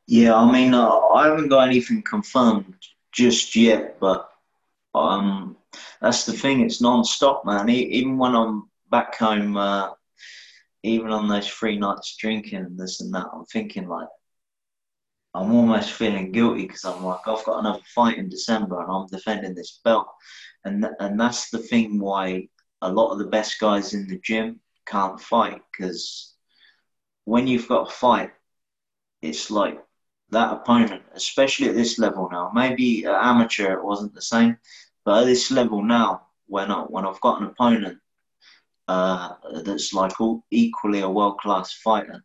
[0.07, 2.75] Yeah, I mean, uh, I haven't got anything confirmed
[3.12, 4.31] just yet, but
[4.94, 5.58] um,
[6.00, 6.61] that's the thing.
[6.61, 7.68] It's non-stop, man.
[7.68, 9.90] Even when I'm back home, uh,
[10.83, 14.09] even on those three nights drinking and this and that, I'm thinking like,
[15.35, 19.07] I'm almost feeling guilty because I'm like, I've got another fight in December and I'm
[19.07, 20.09] defending this belt.
[20.64, 22.48] And, and that's the thing why
[22.83, 26.35] a lot of the best guys in the gym can't fight because
[27.24, 28.31] when you've got a fight,
[29.20, 29.78] it's like
[30.31, 32.50] that opponent, especially at this level now.
[32.54, 34.57] Maybe amateur it wasn't the same,
[35.09, 37.97] but at this level now, when I, when I've got an opponent
[38.88, 42.23] uh, that's like all, equally a world class fighter,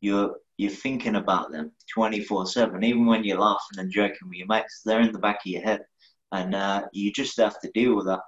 [0.00, 4.48] you're you're thinking about them 24 7 even when you're laughing and joking with your
[4.48, 5.82] mates they're in the back of your head.
[6.32, 8.22] And uh, you just have to deal with that.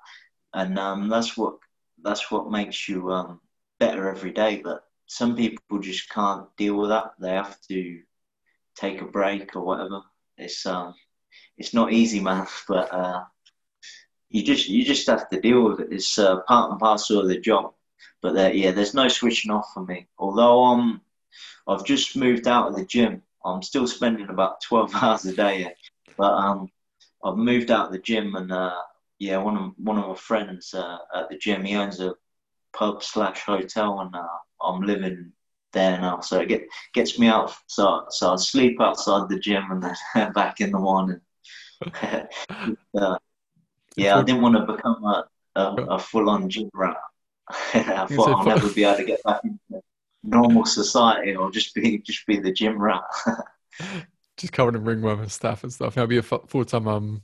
[0.54, 1.56] And um, that's what
[2.00, 3.40] that's what makes you um,
[3.80, 4.60] better every day.
[4.62, 7.10] But some people just can't deal with that.
[7.18, 8.00] They have to
[8.76, 10.02] take a break or whatever.
[10.38, 10.94] It's um
[11.58, 13.24] it's not easy man but uh,
[14.30, 17.28] you just you just have to deal with it it's uh, part and parcel of
[17.28, 17.72] the job
[18.22, 21.00] but there, yeah there's no switching off for me although i'm um,
[21.66, 23.22] I've just moved out of the gym.
[23.44, 25.74] I'm still spending about 12 hours a day,
[26.16, 26.68] but um,
[27.24, 28.74] I've moved out of the gym and uh,
[29.18, 32.14] yeah, one of one of my friends uh, at the gym, he owns a
[32.74, 34.28] pub slash hotel, and uh,
[34.62, 35.32] I'm living
[35.72, 36.20] there now.
[36.20, 37.54] So it get, gets me out.
[37.66, 41.20] So so I sleep outside the gym and then back in the morning.
[42.02, 43.18] uh,
[43.96, 46.96] yeah, I didn't want to become a, a, a full on gym rat.
[47.74, 49.82] I thought I'll never be able to get back into
[50.22, 53.02] normal society or just be just be the gym rat.
[54.36, 55.96] just covered in ringworm and stuff and stuff.
[55.96, 57.22] I'll be a full time um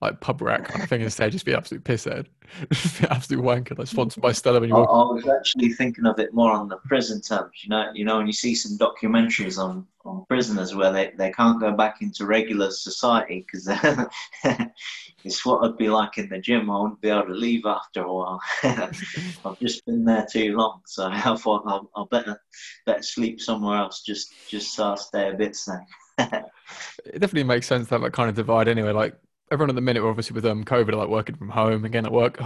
[0.00, 1.32] like pub kind of thing instead.
[1.32, 2.26] Just be absolute pisshead,
[2.72, 3.78] just be absolute wanker.
[3.78, 4.76] Like sponsored by Stella when you.
[4.76, 7.52] I, I was actually thinking of it more on the prison terms.
[7.62, 11.30] You know, you know, when you see some documentaries on on prisoners where they, they
[11.30, 13.68] can't go back into regular society because
[15.24, 16.70] it's what I'd be like in the gym.
[16.70, 18.40] I wouldn't be able to leave after a while.
[18.62, 22.40] I've just been there too long, so I thought I'll, I'll better
[22.86, 25.78] better sleep somewhere else just just so I stay a bit safe.
[26.18, 28.92] it definitely makes sense to have that like kind of divide anyway.
[28.92, 29.14] Like
[29.50, 32.38] everyone at the minute, obviously with um COVID, like working from home again, at work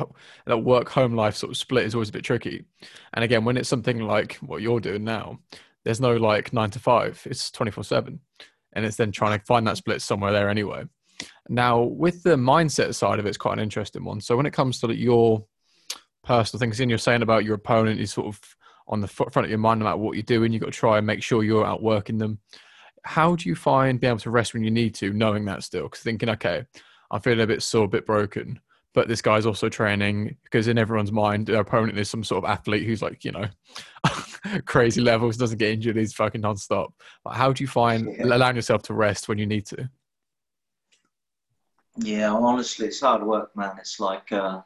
[0.46, 2.64] that work home life sort of split is always a bit tricky.
[3.12, 5.40] And again, when it's something like what you're doing now,
[5.84, 8.20] there's no like nine to five; it's twenty four seven,
[8.72, 10.84] and it's then trying to find that split somewhere there anyway.
[11.48, 14.20] Now, with the mindset side of it, it's quite an interesting one.
[14.20, 15.44] So when it comes to like, your
[16.24, 18.40] personal things, and you're saying about your opponent is sort of
[18.88, 20.98] on the front of your mind no matter what you're doing, you've got to try
[20.98, 22.38] and make sure you're outworking them.
[23.04, 25.84] How do you find being able to rest when you need to, knowing that still?
[25.84, 26.64] Because thinking, okay,
[27.14, 28.58] I'm feeling a bit sore, a bit broken,
[28.92, 32.50] but this guy's also training because in everyone's mind, their opponent is some sort of
[32.50, 33.46] athlete who's like, you know,
[34.64, 36.88] crazy levels, doesn't get injured, he's fucking nonstop.
[37.22, 38.24] But how do you find yeah.
[38.24, 39.88] allowing yourself to rest when you need to?
[41.98, 43.76] Yeah, honestly, it's hard work, man.
[43.78, 44.62] It's like uh,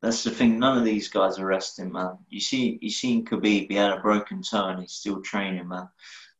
[0.00, 0.60] that's the thing.
[0.60, 2.18] None of these guys are resting, man.
[2.28, 3.66] You see, you seen Khabib.
[3.68, 5.88] He had a broken toe, and he's still training, man.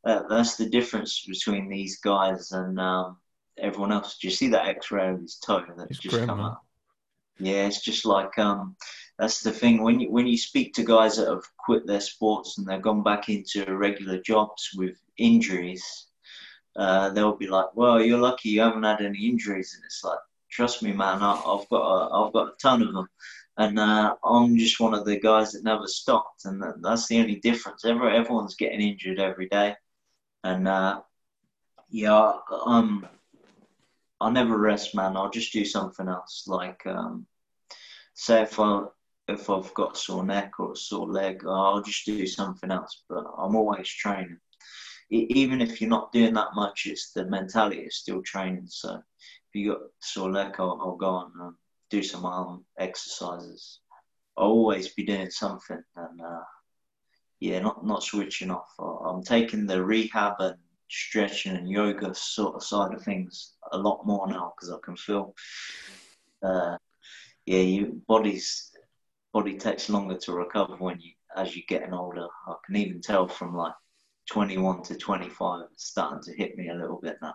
[0.05, 3.17] That's the difference between these guys and um,
[3.59, 4.19] everyone else.
[4.19, 6.47] Do you see that X-ray of his toe that's It's just grim, come man.
[6.47, 6.61] out?
[7.39, 8.77] Yeah, it's just like um,
[9.19, 9.83] that's the thing.
[9.83, 13.03] When you when you speak to guys that have quit their sports and they've gone
[13.03, 16.07] back into regular jobs with injuries,
[16.77, 20.19] uh, they'll be like, "Well, you're lucky you haven't had any injuries," and it's like,
[20.51, 23.09] "Trust me, man, I, I've got a, I've got a ton of them."
[23.57, 27.19] And uh, I'm just one of the guys that never stopped, and that, that's the
[27.21, 27.85] only difference.
[27.85, 29.77] Every, everyone's getting injured every day,
[30.43, 31.01] and uh,
[31.89, 32.33] yeah,
[32.65, 33.07] um,
[34.21, 35.17] I never rest, man.
[35.17, 36.45] I'll just do something else.
[36.47, 37.27] Like, um,
[38.15, 38.85] say if I
[39.27, 43.05] if I've got a sore neck or a sore leg, I'll just do something else.
[43.09, 44.39] But I'm always training.
[45.11, 48.67] Even if you're not doing that much, it's the mentality is still training.
[48.67, 51.55] So if you got sore leg, I'll, I'll go on and
[51.91, 53.81] do some arm exercises.
[54.37, 56.43] I'll always be doing something, and uh,
[57.41, 58.73] yeah, not not switching off.
[58.79, 60.57] I'm taking the rehab and
[60.91, 64.97] stretching and yoga sort of side of things a lot more now because I can
[64.97, 65.35] feel,
[66.43, 66.77] uh,
[67.47, 68.73] yeah, your body's
[69.33, 72.27] body takes longer to recover when you as you're getting older.
[72.47, 73.75] I can even tell from like
[74.31, 77.35] 21 to 25, it's starting to hit me a little bit now.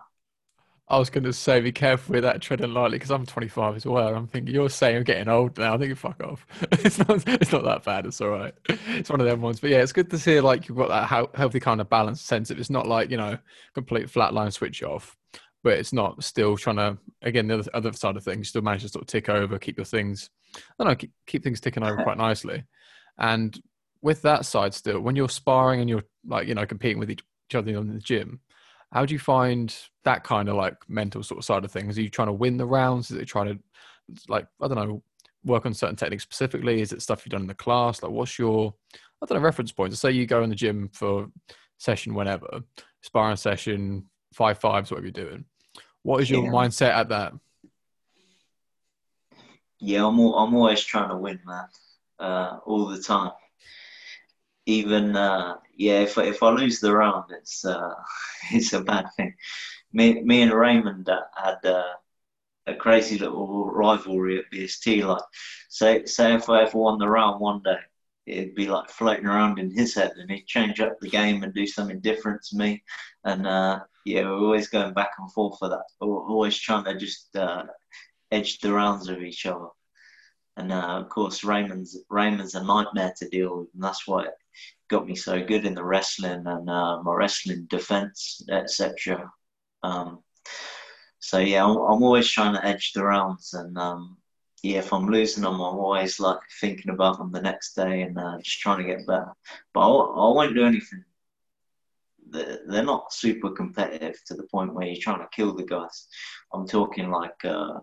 [0.88, 3.86] I was going to say, be careful with that treading lightly because I'm 25 as
[3.86, 4.12] well.
[4.12, 5.72] I'm thinking you're saying I'm getting old now.
[5.72, 6.44] I think you fuck off.
[6.72, 7.22] it's not.
[7.28, 8.06] It's not that bad.
[8.06, 8.52] It's all right.
[8.68, 9.60] It's one of them ones.
[9.60, 12.50] But yeah, it's good to see like you've got that healthy kind of balance sense.
[12.50, 13.38] Of it's not like you know
[13.72, 15.16] complete flatline switch off,
[15.62, 18.48] but it's not still trying to again the other, other side of things.
[18.48, 20.30] Still manage to sort of tick over, keep your things.
[20.56, 22.64] I don't know, keep, keep things ticking over quite nicely.
[23.18, 23.58] And
[24.02, 27.22] with that side, still when you're sparring and you're like you know competing with each
[27.54, 28.40] other in the gym
[28.92, 31.96] how do you find that kind of like mental sort of side of things?
[31.96, 33.10] Are you trying to win the rounds?
[33.10, 33.58] Is it trying to
[34.28, 35.02] like I don't know,
[35.44, 36.80] work on certain techniques specifically?
[36.80, 38.02] Is it stuff you've done in the class?
[38.02, 38.74] Like what's your
[39.22, 39.98] I don't know reference points?
[40.00, 41.28] Say you go in the gym for
[41.78, 42.60] session whenever,
[43.02, 45.44] sparring session, five fives, whatever you're doing.
[46.02, 46.50] What is your Yeah.
[46.50, 47.34] mindset at that?
[49.80, 51.66] Yeah, I'm al- I'm always trying to win, man,
[52.18, 53.32] uh, all the time.
[54.66, 57.94] Even uh, yeah, if I- if I lose the round, it's uh,
[58.52, 59.34] it's a bad thing.
[59.92, 61.94] Me me and Raymond uh, had uh,
[62.66, 65.02] a crazy little rivalry at BST.
[65.06, 65.22] Like,
[65.68, 67.78] say say if I ever won the round one day,
[68.30, 71.52] it'd be like floating around in his head, and he'd change up the game and
[71.52, 72.82] do something different to me.
[73.24, 75.84] And uh, yeah, we're always going back and forth for that.
[76.00, 77.64] We're always trying to just uh,
[78.30, 79.68] edge the rounds of each other.
[80.56, 84.34] And uh, of course, Raymond's Raymond's a nightmare to deal with, and that's why it
[84.88, 89.30] got me so good in the wrestling and uh, my wrestling defense, etc.
[89.82, 90.22] Um,
[91.20, 94.16] so yeah, I'm, I'm always trying to edge the rounds, and um,
[94.62, 98.18] yeah, if I'm losing them, I'm always like thinking about them the next day and
[98.18, 99.32] uh, just trying to get better.
[99.72, 101.04] But I, won't- I won't do anything.
[102.28, 106.06] They're, they're not super competitive to the point where you're trying to kill the guys.
[106.52, 107.80] I'm talking like uh,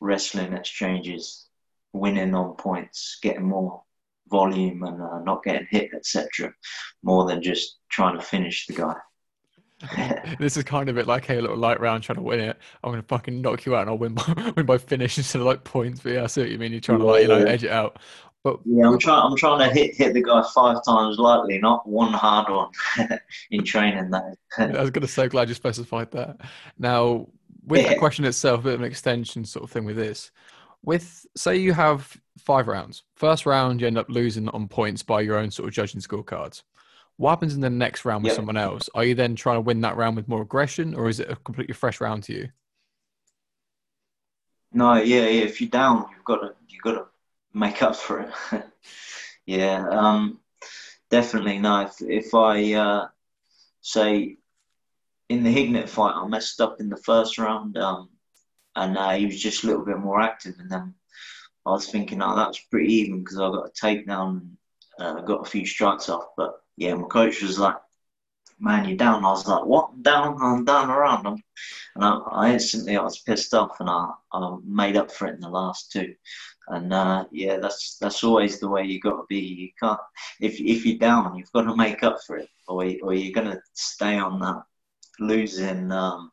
[0.00, 1.48] wrestling exchanges,
[1.92, 3.82] winning on points, getting more
[4.28, 6.52] volume and uh, not getting hit, etc.
[7.02, 8.94] More than just trying to finish the guy.
[10.38, 12.58] this is kind of it like hey, a little light round trying to win it.
[12.82, 15.46] I'm gonna fucking knock you out and I'll win by win by finish instead of
[15.46, 16.00] like points.
[16.00, 16.72] But yeah, I see what you mean.
[16.72, 17.50] You're trying to like, you know, Yeah.
[17.50, 17.98] edge it out.
[18.42, 19.22] But Yeah, I'm trying.
[19.30, 22.70] I'm trying to hit hit the guy five times lightly, not one hard one
[23.50, 24.10] in training.
[24.10, 26.40] That I was gonna say glad you specified that.
[26.78, 27.26] Now
[27.66, 30.30] with the question itself, a bit of an extension sort of thing with this.
[30.82, 33.04] With say you have five rounds.
[33.16, 36.62] First round you end up losing on points by your own sort of judging scorecards.
[37.16, 38.34] What happens in the next round with Yep.
[38.34, 38.88] someone else?
[38.94, 41.36] Are you then trying to win that round with more aggression, or is it a
[41.36, 42.48] completely fresh round to you?
[44.72, 45.44] no, yeah, yeah.
[45.44, 47.06] If you're down, you've got to you got to
[47.52, 48.32] make up for it.
[49.46, 50.40] yeah, um,
[51.10, 51.58] definitely.
[51.58, 53.08] No, if if I uh,
[53.80, 54.38] say
[55.28, 58.10] in the Hignett fight, I messed up in the first round, um,
[58.76, 60.94] and uh, he was just a little bit more active, and then
[61.66, 64.40] I was thinking, oh, that was pretty even because I got a takedown,
[64.98, 66.26] and uh, got a few strikes off.
[66.36, 67.76] But yeah, my coach was like,
[68.60, 69.90] "Man, you're down." I was like, "What?
[69.92, 70.38] I'm down?
[70.42, 71.42] I'm down around." I'm,
[71.96, 75.34] and I, I instantly I was pissed off, and I, I made up for it
[75.34, 76.14] in the last two.
[76.68, 79.38] And uh, yeah, that's that's always the way you got to be.
[79.40, 80.00] You can't
[80.40, 83.32] if if you're down, you've got to make up for it, or you- or you're
[83.34, 84.62] gonna stay on that
[85.20, 85.92] losing.
[85.92, 86.32] Um,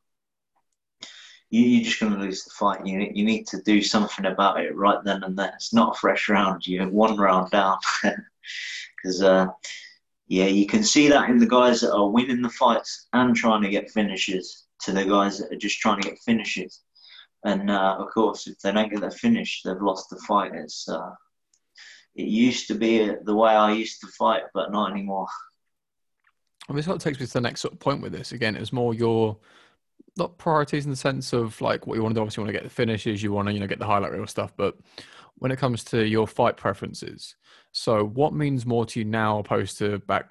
[1.49, 2.85] you, you're just to lose the fight.
[2.85, 5.51] You, you need to do something about it right then and there.
[5.55, 6.65] It's not a fresh round.
[6.67, 7.77] You're one round down.
[9.03, 9.47] Because, uh,
[10.31, 13.61] yeah, you can see that in the guys that are winning the fights and trying
[13.63, 16.83] to get finishes to the guys that are just trying to get finishes.
[17.43, 20.53] And, uh, of course, if they don't get their finish, they've lost the fight.
[20.55, 21.11] It's, uh,
[22.15, 25.27] it used to be the way I used to fight, but not anymore.
[26.73, 28.31] This sort of takes me to the next sort of point with this.
[28.31, 29.35] Again, it's more your
[30.15, 32.21] not priorities in the sense of like what you want to do.
[32.21, 34.13] Obviously, you want to get the finishes, you want to you know get the highlight
[34.13, 34.53] reel stuff.
[34.55, 34.77] But
[35.41, 37.35] when it comes to your fight preferences,
[37.71, 40.29] so what means more to you now opposed to back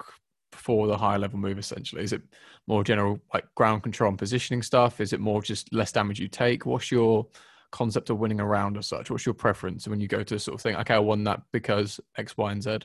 [0.53, 1.59] before the higher level move?
[1.59, 2.23] Essentially, is it
[2.68, 5.01] more general like ground control and positioning stuff?
[5.01, 6.64] Is it more just less damage you take?
[6.64, 7.27] What's your
[7.73, 9.11] concept of winning a round or such?
[9.11, 11.99] What's your preference when you go to sort of think, okay, I won that because
[12.16, 12.79] X, Y, and Z?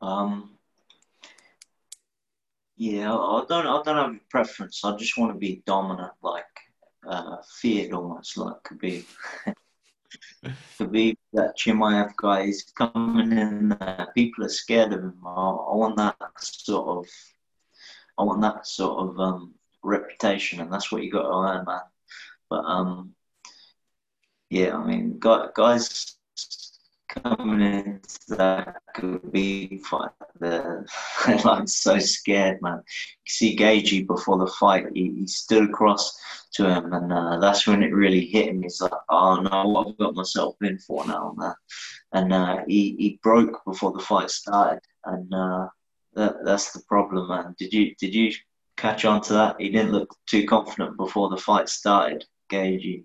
[0.00, 0.58] Um,
[2.76, 4.84] yeah, I don't, I don't have a preference.
[4.84, 6.44] I just want to be dominant, like
[7.06, 9.04] uh, feared almost, like Khabib.
[10.78, 13.72] Khabib, that Chimaev guy is coming in.
[13.72, 15.18] Uh, people are scared of him.
[15.26, 17.10] I, I, want that sort of,
[18.18, 21.80] I want that sort of um, reputation, and that's what you got to earn, man.
[22.48, 23.14] But um,
[24.50, 26.17] yeah, I mean, guys
[28.28, 30.10] that could be fight.
[30.40, 30.86] The
[31.44, 32.82] I'm so scared, man.
[33.24, 36.18] You see Gaethje before the fight, he, he stood across
[36.54, 38.62] to him, and uh, that's when it really hit him.
[38.62, 41.54] He's like, "Oh no, what I've got myself in for now, man."
[42.12, 45.68] And uh, he he broke before the fight started, and uh,
[46.14, 47.54] that that's the problem, man.
[47.58, 48.32] Did you did you
[48.76, 49.60] catch on to that?
[49.60, 52.24] He didn't look too confident before the fight started.
[52.50, 53.04] Gaethje.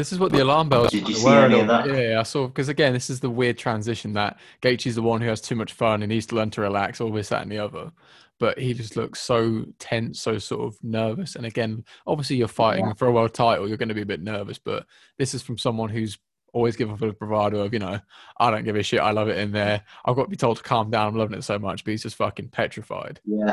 [0.00, 0.92] This is what the alarm bells.
[0.92, 1.86] Did you see any of that?
[1.86, 5.28] Yeah, I saw because again, this is the weird transition that Gaethje's the one who
[5.28, 7.58] has too much fun and needs to learn to relax, all this, that, and the
[7.58, 7.92] other.
[8.38, 11.36] But he just looks so tense, so sort of nervous.
[11.36, 12.94] And again, obviously, you're fighting yeah.
[12.94, 14.58] for a world title, you're going to be a bit nervous.
[14.58, 14.86] But
[15.18, 16.18] this is from someone who's
[16.54, 18.00] always given a bravado of, you know,
[18.38, 19.82] I don't give a shit, I love it in there.
[20.02, 22.02] I've got to be told to calm down, I'm loving it so much, but he's
[22.02, 23.20] just fucking petrified.
[23.26, 23.52] Yeah.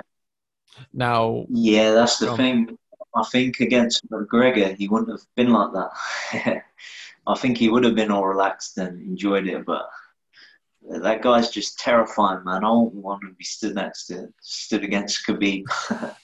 [0.94, 2.78] Now, yeah, that's the um, thing.
[3.16, 6.64] I think against McGregor, he wouldn't have been like that.
[7.28, 9.90] I think he would have been all relaxed and enjoyed it, but
[10.90, 12.64] that guy's just terrifying, man.
[12.64, 15.64] I wouldn't want to be stood next to, stood against Khabib.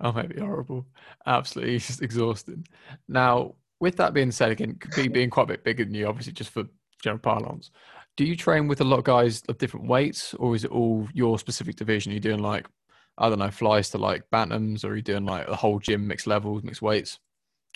[0.00, 0.86] oh, might be horrible.
[1.26, 2.66] Absolutely, just exhausting.
[3.08, 6.32] Now, with that being said, again, Khabib being quite a bit bigger than you, obviously,
[6.32, 6.64] just for
[7.02, 7.70] general parlance,
[8.16, 11.08] do you train with a lot of guys of different weights, or is it all
[11.12, 12.12] your specific division?
[12.12, 12.66] Are you doing like
[13.16, 16.06] I don't know, flies to like bantams, or are you doing like the whole gym,
[16.06, 17.18] mixed levels, mixed weights?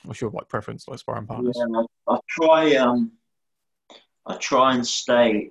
[0.05, 1.57] What's your like preference, like sparring partners?
[1.59, 2.75] Yeah, I, I try.
[2.77, 3.13] Um,
[4.27, 5.51] I try and stay.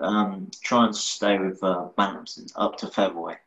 [0.00, 3.38] Um, try and stay with uh, bantams up to featherweight.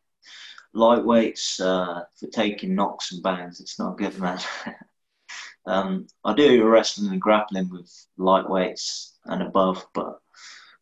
[0.75, 3.59] Lightweights uh, for taking knocks and bangs.
[3.59, 4.39] It's not good, man.
[5.65, 10.19] um, I do wrestling and grappling with lightweights and above, but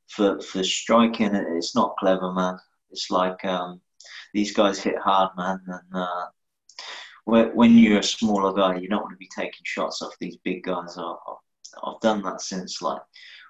[0.08, 2.58] for for striking, it's not clever, man.
[2.92, 3.82] It's like um,
[4.34, 5.62] these guys hit hard, man.
[5.68, 6.26] And uh,
[7.26, 10.64] when you're a smaller guy, you don't want to be taking shots off these big
[10.64, 10.98] guys.
[10.98, 13.02] I've done that since like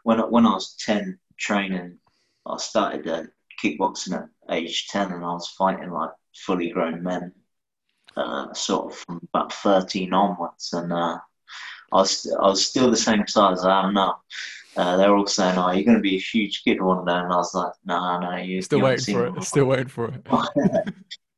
[0.04, 1.98] when when I was ten training,
[2.46, 3.24] I started uh,
[3.64, 7.34] kickboxing at age ten, and I was fighting like fully grown men,
[8.16, 11.20] uh, sort of from about thirteen onwards, and uh,
[11.92, 14.22] I was I was still the same size I am now.
[14.78, 17.32] Uh, they're all saying, "Oh, you're going to be a huge kid one day," and
[17.34, 19.44] I was like, "No, nah, no, nah, you still waiting for it.
[19.44, 20.26] Still waiting for it."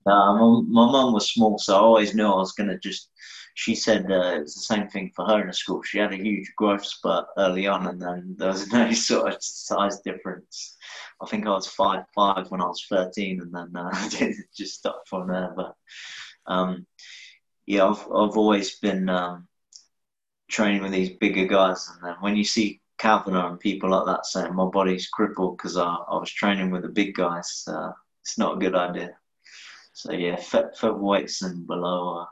[0.06, 3.10] nah, my, my mum was small, so I always knew I was going to just.
[3.54, 5.82] She said uh, it was the same thing for her in the school.
[5.84, 9.44] She had a huge growth spurt early on, and then there was no sort of
[9.44, 10.78] size difference.
[11.22, 14.10] I think I was five five when I was thirteen, and then uh,
[14.56, 15.54] just stopped from there.
[15.56, 15.76] But
[16.48, 16.86] um,
[17.66, 19.48] yeah, I've I've always been um,
[20.50, 24.28] training with these bigger guys, and then when you see Kavanagh and people like that
[24.28, 27.64] saying my body's crippled because I, I was training with the big guys.
[27.64, 29.16] So it's not a good idea.
[29.94, 32.28] So yeah, featherweights and below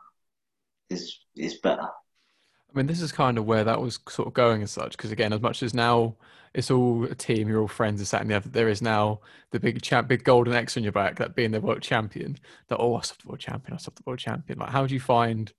[0.90, 1.88] is is better.
[1.88, 4.92] I mean, this is kind of where that was sort of going as such.
[4.92, 6.16] Because again, as much as now
[6.54, 8.50] it's all a team, you're all friends, this, that, and the other.
[8.50, 11.62] There is now the big champ, big golden X on your back, that being the
[11.62, 12.38] world champion.
[12.68, 14.60] That oh, I stopped the world champion, I stopped the world champion.
[14.60, 15.52] Like, how do you find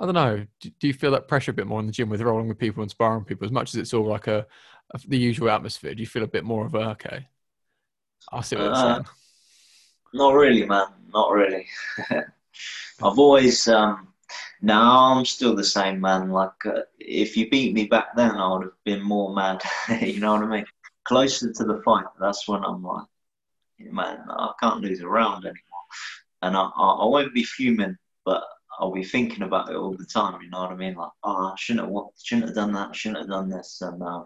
[0.00, 0.46] I don't know.
[0.60, 2.58] Do, do, you feel that pressure a bit more in the gym with rolling with
[2.58, 4.46] people and sparring people as much as it's all like a,
[4.94, 5.94] a the usual atmosphere?
[5.94, 7.28] Do you feel a bit more of a okay?
[8.32, 9.06] I see what you're uh, saying.
[10.14, 10.86] Not really, man.
[11.12, 11.66] Not really.
[12.10, 14.08] I've always um,
[14.62, 16.30] now I'm still the same man.
[16.30, 19.62] Like uh, if you beat me back then, I would have been more mad.
[20.00, 20.66] you know what I mean?
[21.04, 23.06] Closer to the fight, that's when I'm like,
[23.78, 25.86] man, I can't lose a round anymore,
[26.42, 28.44] and I, I, I won't be fuming, but
[28.80, 30.40] I'll be thinking about it all the time.
[30.42, 30.94] You know what I mean?
[30.94, 32.96] Like, oh, I shouldn't have, shouldn't have done that.
[32.96, 33.78] Shouldn't have done this.
[33.82, 34.24] And uh,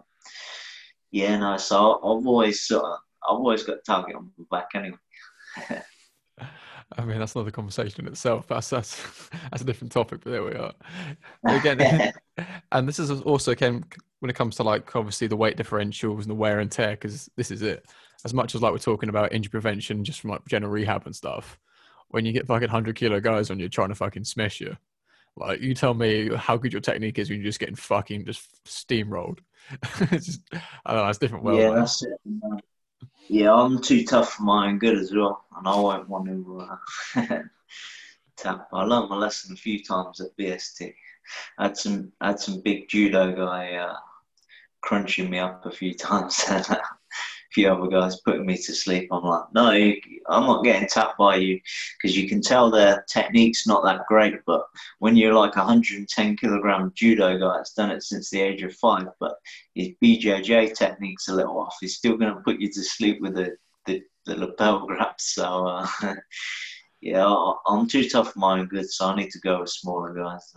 [1.11, 1.57] yeah, no.
[1.57, 4.97] So I've always sort of, I've always got target on my back anyway.
[6.97, 8.47] I mean, that's another conversation in itself.
[8.47, 10.73] That's that's that's a different topic, but there we are.
[11.45, 12.13] Again,
[12.71, 13.83] and this is also came
[14.19, 17.29] when it comes to like obviously the weight differentials and the wear and tear, because
[17.35, 17.85] this is it.
[18.23, 21.15] As much as like we're talking about injury prevention just from like general rehab and
[21.15, 21.59] stuff,
[22.15, 24.77] when you get fucking hundred kilo guys on you trying to fucking smash you,
[25.35, 28.47] like you tell me how good your technique is when you're just getting fucking just
[28.63, 29.39] steamrolled.
[29.99, 30.41] it's just,
[30.85, 31.43] I don't know, it's different.
[31.43, 32.17] Well, yeah, that's it.
[33.27, 36.67] Yeah, I'm too tough for my own good as well, and I won't want to
[37.17, 37.39] uh,
[38.37, 38.69] tap.
[38.71, 40.93] I learned my lesson a few times at BST.
[41.59, 43.97] I had some I had some big judo guy uh,
[44.79, 46.41] crunching me up a few times,
[47.55, 49.07] few other guys putting me to sleep.
[49.11, 51.59] I'm like, no, I'm not getting tapped by you
[51.97, 54.35] because you can tell their technique's not that great.
[54.45, 54.65] But
[54.99, 58.75] when you're like a 110 kilogram judo guy that's done it since the age of
[58.75, 59.37] five, but
[59.73, 63.35] his BJJ technique's a little off, he's still going to put you to sleep with
[63.35, 65.15] the the, the lapel grab.
[65.17, 65.67] So.
[65.67, 65.87] Uh,
[67.01, 70.53] yeah, I'm too tough good, so I need to go with smaller guys.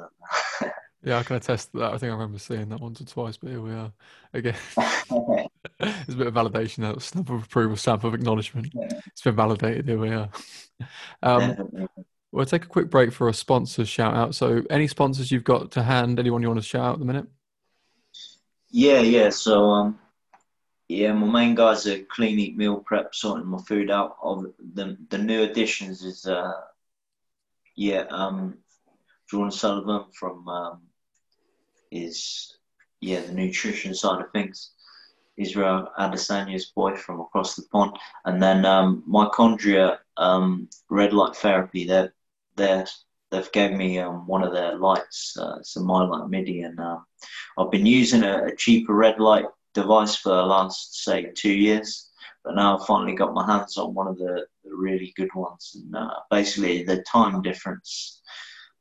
[1.03, 1.93] yeah, I can attest to that.
[1.93, 3.93] I think I remember seeing that once or twice, but here we are
[4.33, 4.57] again.
[5.81, 8.73] it's a bit of validation, that stamp of approval, stamp of acknowledgement.
[8.75, 9.01] Yeah.
[9.07, 9.87] It's been validated.
[9.87, 10.29] Here we are.
[11.25, 11.89] Um,
[12.31, 14.37] we'll take a quick break for a sponsor shout out.
[14.37, 16.21] So, any sponsors you've got to hand?
[16.21, 17.27] Anyone you want to shout out at the minute?
[18.71, 19.31] Yeah, yeah.
[19.31, 19.99] So, um,
[20.89, 24.19] yeah, my main guys are clean eat meal prep, sorting my food out.
[24.23, 26.53] Of the the new additions is uh,
[27.75, 28.59] yeah, um,
[29.29, 30.81] Jordan Sullivan from um,
[31.91, 32.57] is
[33.01, 34.73] yeah the nutrition side of things.
[35.37, 41.87] Israel Adesanya's boy from across the pond, and then um, mitochondria um, red light therapy.
[41.87, 42.13] They're
[42.57, 42.85] they
[43.31, 46.99] they've gave me um, one of their lights, uh, it's a MyLight MIDI, and uh,
[47.57, 52.11] I've been using a, a cheaper red light device for the last say two years,
[52.45, 55.77] but now I've finally got my hands on one of the, the really good ones.
[55.77, 58.23] And uh, basically, the time difference.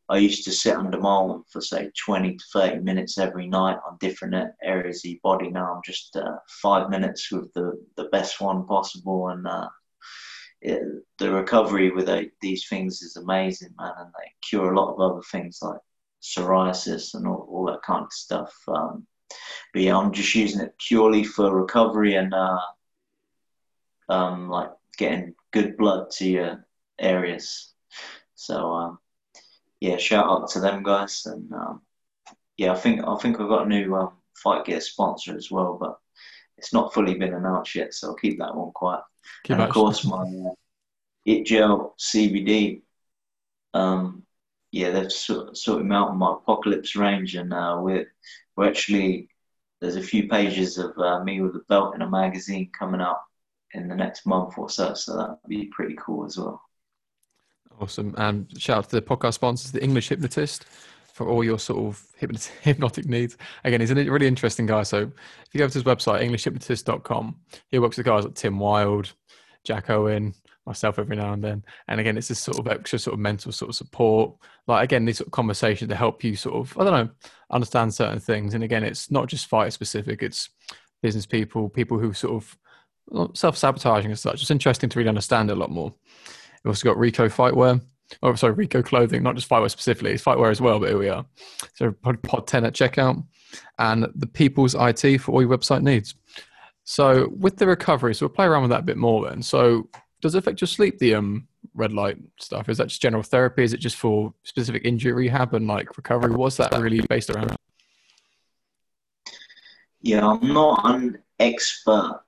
[0.10, 3.98] I used to sit under one for say 20 to 30 minutes every night on
[4.00, 5.50] different areas of your body.
[5.50, 9.68] Now I'm just uh, five minutes with the, the best one possible, and uh,
[10.62, 10.82] it,
[11.20, 13.92] the recovery with a, these things is amazing, man.
[13.98, 15.80] And they cure a lot of other things like
[16.22, 18.54] psoriasis and all, all that kind of stuff.
[18.68, 19.06] Um,
[19.74, 22.60] but yeah, I'm just using it purely for recovery and uh,
[24.08, 27.74] um, like getting good blood to your areas.
[28.36, 29.00] So um,
[29.80, 31.82] yeah, shout out to them guys, and um,
[32.58, 35.78] yeah, I think I think I've got a new um, fight gear sponsor as well,
[35.80, 35.98] but
[36.58, 39.04] it's not fully been announced yet, so I'll keep that one quiet.
[39.44, 40.54] Keep and of course, my uh,
[41.26, 42.82] It Gel CBD.
[43.74, 44.24] Um,
[44.72, 48.12] yeah, they've sort, sorted me out on my Apocalypse range, and uh, we're
[48.56, 49.30] we're actually
[49.80, 53.22] there's a few pages of uh, me with a belt in a magazine coming out
[53.74, 56.67] in the next month or so, so that'd be pretty cool as well.
[57.80, 60.66] Awesome, and shout out to the podcast sponsors, the English Hypnotist,
[61.14, 62.04] for all your sort of
[62.62, 63.38] hypnotic needs.
[63.64, 64.84] Again, he's a really interesting guy.
[64.84, 67.36] So if you go to his website, englishhypnotist.com,
[67.70, 69.14] he works with guys like Tim Wilde,
[69.64, 70.34] Jack Owen,
[70.68, 71.64] myself every now and then.
[71.88, 74.36] And again, it's this sort of extra sort of mental sort of support.
[74.68, 77.14] Like again, these sort of conversations to help you sort of, I don't know,
[77.52, 78.54] understand certain things.
[78.54, 80.50] And again, it's not just fighter specific, it's
[81.02, 84.42] business people, people who sort of self-sabotaging and such.
[84.42, 85.94] It's interesting to really understand it a lot more.
[86.68, 87.82] We've also got Rico Fightwear.
[88.22, 91.08] Oh, sorry, Rico Clothing, not just Fightwear specifically, it's Fightwear as well, but here we
[91.08, 91.26] are.
[91.76, 93.26] So pod, pod 10 at checkout
[93.80, 96.16] and the People's IT for all your website needs.
[96.84, 99.42] So with the recovery, so we'll play around with that a bit more then.
[99.42, 99.88] So
[100.22, 102.68] does it affect your sleep, the um, red light stuff?
[102.68, 103.64] Is that just general therapy?
[103.64, 106.36] Is it just for specific injury rehab and like recovery?
[106.36, 107.56] What's that really based around?
[110.02, 112.24] Yeah, I'm not an expert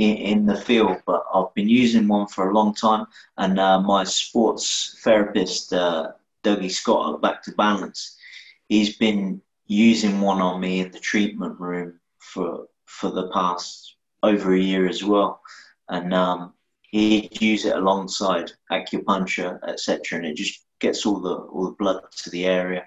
[0.00, 3.06] in, in the field, but I've been using one for a long time.
[3.36, 8.16] And uh, my sports therapist, uh, Dougie Scott at Back to Balance,
[8.68, 14.54] he's been using one on me in the treatment room for for the past over
[14.54, 15.40] a year as well.
[15.88, 21.66] And um, he'd use it alongside acupuncture, etc., and it just gets all the all
[21.66, 22.84] the blood to the area,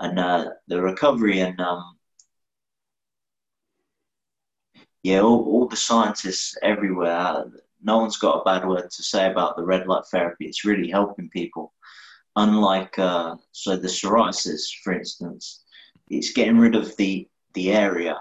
[0.00, 1.93] and uh, the recovery and um,
[5.04, 7.44] yeah, all, all the scientists everywhere.
[7.82, 10.46] No one's got a bad word to say about the red light therapy.
[10.46, 11.74] It's really helping people.
[12.36, 15.62] Unlike uh, so the psoriasis, for instance,
[16.08, 18.18] it's getting rid of the the area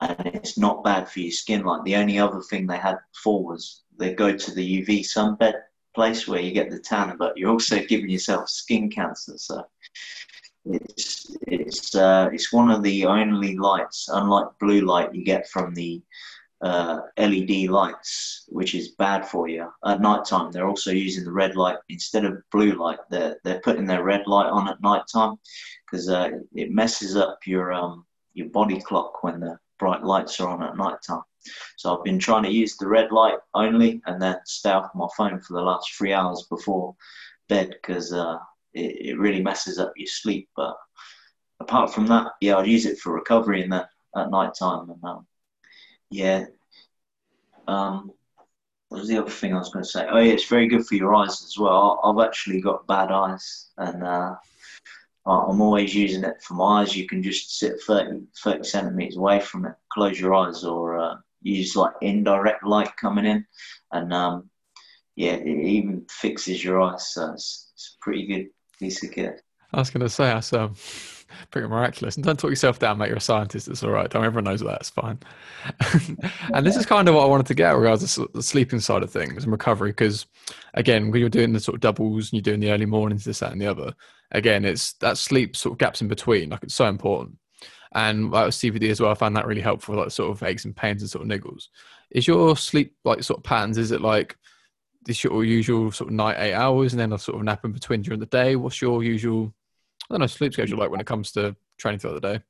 [0.00, 1.64] and it's not bad for your skin.
[1.64, 5.54] Like the only other thing they had before was they go to the UV sunbed
[5.94, 9.38] place where you get the tan, but you're also giving yourself skin cancer.
[9.38, 9.64] So
[10.66, 15.74] it's it's uh, it's one of the only lights, unlike blue light, you get from
[15.74, 16.02] the
[16.62, 20.50] uh, LED lights, which is bad for you at night time.
[20.50, 22.98] They're also using the red light instead of blue light.
[23.10, 25.36] They're they're putting their red light on at night time
[25.84, 30.48] because uh, it messes up your um, your body clock when the bright lights are
[30.48, 31.22] on at night time.
[31.76, 35.08] So I've been trying to use the red light only and then stay off my
[35.16, 36.96] phone for the last three hours before
[37.48, 38.38] bed because uh,
[38.74, 40.48] it, it, really messes up your sleep.
[40.56, 40.76] But
[41.60, 43.84] apart from that, yeah, I'd use it for recovery and then
[44.16, 44.90] at night time.
[44.90, 45.26] And um,
[46.10, 46.46] yeah,
[47.66, 48.12] um,
[48.88, 50.06] what was the other thing I was going to say?
[50.08, 52.00] Oh yeah, it's very good for your eyes as well.
[52.04, 54.34] I've actually got bad eyes and uh,
[55.26, 56.96] I'm always using it for my eyes.
[56.96, 61.14] You can just sit 30, 30 centimeters away from it, close your eyes, or uh,
[61.42, 63.46] use like indirect light coming in,
[63.90, 64.50] and um,
[65.16, 67.14] yeah, it even fixes your eyes.
[67.14, 68.48] So it's, it's pretty good
[69.72, 70.74] I was going to say that's um,
[71.50, 72.16] pretty miraculous.
[72.16, 73.08] And don't talk yourself down, mate.
[73.08, 73.68] You're a scientist.
[73.68, 74.08] It's all right.
[74.08, 74.80] Don't everyone knows that.
[74.80, 75.18] It's fine.
[76.54, 79.02] and this is kind of what I wanted to get regards to the sleeping side
[79.02, 79.90] of things and recovery.
[79.90, 80.26] Because
[80.74, 83.40] again, when you're doing the sort of doubles and you're doing the early mornings, this,
[83.40, 83.92] that, and the other,
[84.30, 86.50] again, it's that sleep sort of gaps in between.
[86.50, 87.36] Like it's so important.
[87.92, 90.64] And like with CBD as well, I found that really helpful, like sort of aches
[90.64, 91.68] and pains and sort of niggles.
[92.10, 93.78] Is your sleep like sort of patterns?
[93.78, 94.36] Is it like
[95.04, 97.72] this your usual sort of night eight hours and then a sort of nap in
[97.72, 98.56] between during the day?
[98.56, 99.52] What's your usual,
[100.08, 102.42] I don't know, sleep schedule like when it comes to training throughout the day?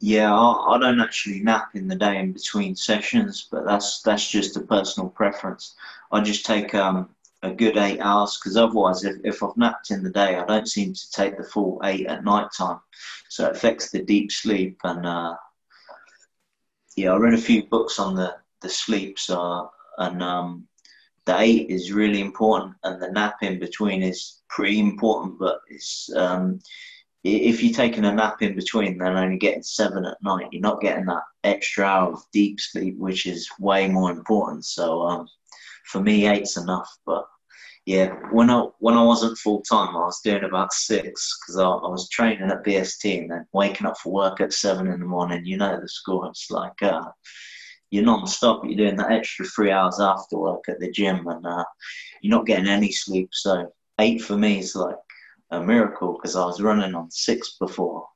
[0.00, 4.28] Yeah, I, I don't actually nap in the day in between sessions, but that's that's
[4.28, 5.74] just a personal preference.
[6.10, 7.10] I just take um,
[7.42, 10.68] a good eight hours because otherwise, if, if I've napped in the day, I don't
[10.68, 12.80] seem to take the full eight at night time.
[13.28, 14.80] So it affects the deep sleep.
[14.84, 15.36] And uh,
[16.96, 19.18] yeah, I read a few books on the, the sleep.
[19.18, 20.66] So, and um,
[21.30, 25.38] the eight is really important, and the nap in between is pretty important.
[25.38, 26.58] But it's um,
[27.22, 30.80] if you're taking a nap in between, then only getting seven at night, you're not
[30.80, 34.64] getting that extra hour of deep sleep, which is way more important.
[34.64, 35.28] So, um,
[35.84, 36.90] for me, eight's enough.
[37.06, 37.26] But
[37.86, 41.68] yeah, when I when I wasn't full time, I was doing about six because I,
[41.68, 45.06] I, was training at BST and then waking up for work at seven in the
[45.06, 45.44] morning.
[45.44, 46.26] You know the score.
[46.26, 47.04] It's like uh,
[47.90, 48.64] you're non-stop.
[48.64, 51.64] You're doing that extra three hours after work at the gym, and uh,
[52.22, 53.30] you're not getting any sleep.
[53.32, 54.96] So eight for me is like
[55.50, 58.06] a miracle because I was running on six before.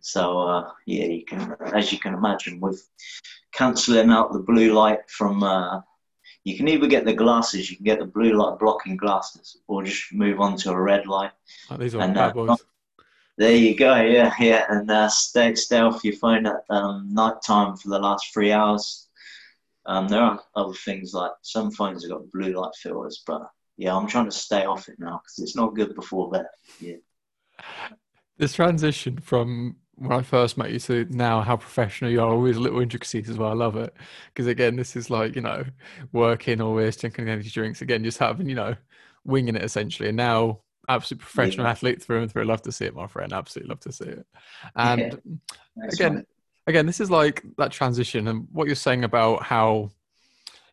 [0.00, 2.86] So uh, yeah, you can, as you can imagine, with
[3.52, 5.80] cancelling out the blue light from uh,
[6.44, 9.84] you can either get the glasses, you can get the blue light blocking glasses, or
[9.84, 11.32] just move on to a red light.
[11.70, 12.58] Oh, these are and, bad uh, boys.
[13.38, 17.40] There you go, yeah, yeah, and uh, stay stay off your phone at um, night
[17.46, 19.06] time for the last three hours.
[19.86, 23.42] Um, there are other things like some phones have got blue light filters, but
[23.76, 26.46] yeah, I'm trying to stay off it now because it's not good before bed.
[26.80, 26.96] Yeah.
[28.38, 32.56] This transition from when I first met you to now how professional you are, always
[32.56, 33.50] little intricacies as well.
[33.50, 33.94] I love it.
[34.34, 35.64] Because again, this is like, you know,
[36.12, 38.74] working always, drinking energy drinks, again, just having, you know,
[39.24, 40.08] winging it essentially.
[40.08, 41.72] And now, absolute professional yeah.
[41.72, 42.44] athlete through and through.
[42.44, 43.32] Love to see it, my friend.
[43.32, 44.26] Absolutely love to see it.
[44.76, 45.20] And
[45.76, 45.88] yeah.
[45.92, 46.26] again,
[46.66, 49.90] again, this is like that transition and what you're saying about how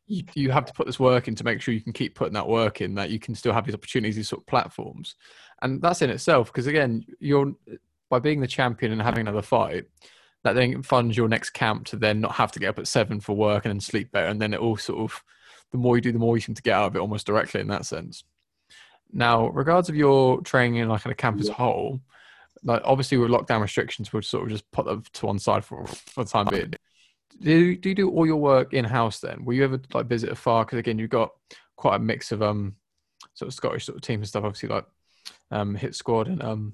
[0.08, 2.34] you, you have to put this work in to make sure you can keep putting
[2.34, 5.16] that work in, that you can still have these opportunities, these sort of platforms.
[5.62, 7.54] And that's in itself, because again, you're
[8.10, 9.86] by being the champion and having another fight,
[10.44, 13.20] that then funds your next camp to then not have to get up at seven
[13.20, 14.28] for work and then sleep better.
[14.28, 15.24] And then it all sort of,
[15.72, 17.62] the more you do, the more you seem to get out of it almost directly
[17.62, 18.24] in that sense.
[19.12, 22.02] Now, regards of your training in like in a camp as a whole,
[22.64, 25.86] like obviously with lockdown restrictions, we'll sort of just put them to one side for,
[25.86, 26.74] for the time being.
[27.42, 29.44] Do you, do you do all your work in house then?
[29.46, 30.66] Will you ever like visit a far?
[30.66, 31.32] Because again, you've got
[31.76, 32.76] quite a mix of um
[33.34, 34.44] sort of Scottish sort of teams and stuff.
[34.44, 34.86] Obviously, like
[35.52, 36.74] um hit squad and um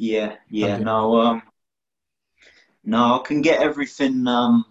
[0.00, 0.78] yeah, yeah.
[0.78, 1.42] No, um,
[2.82, 4.64] no, I can get everything um,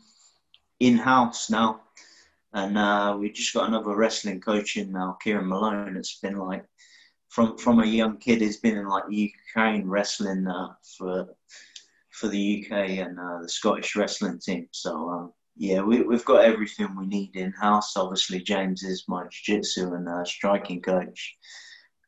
[0.80, 1.82] in house now,
[2.54, 5.95] and uh, we just got another wrestling coach in now, Kieran Malone.
[5.97, 6.66] It's been like
[7.30, 11.28] from from a young kid, he's been in like Ukraine wrestling uh, for
[12.12, 14.68] for the UK and uh, the Scottish wrestling team.
[14.72, 17.95] So um, yeah, we, we've got everything we need in house.
[17.95, 21.38] Obviously, James is my jiu-jitsu and uh, striking coach,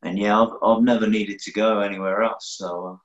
[0.04, 2.56] and yeah, I've, I've never needed to go anywhere else.
[2.58, 2.98] So uh,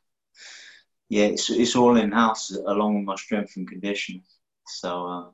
[1.08, 4.24] yeah, it's, it's all in house along with my strength and conditioning.
[4.66, 5.24] So uh,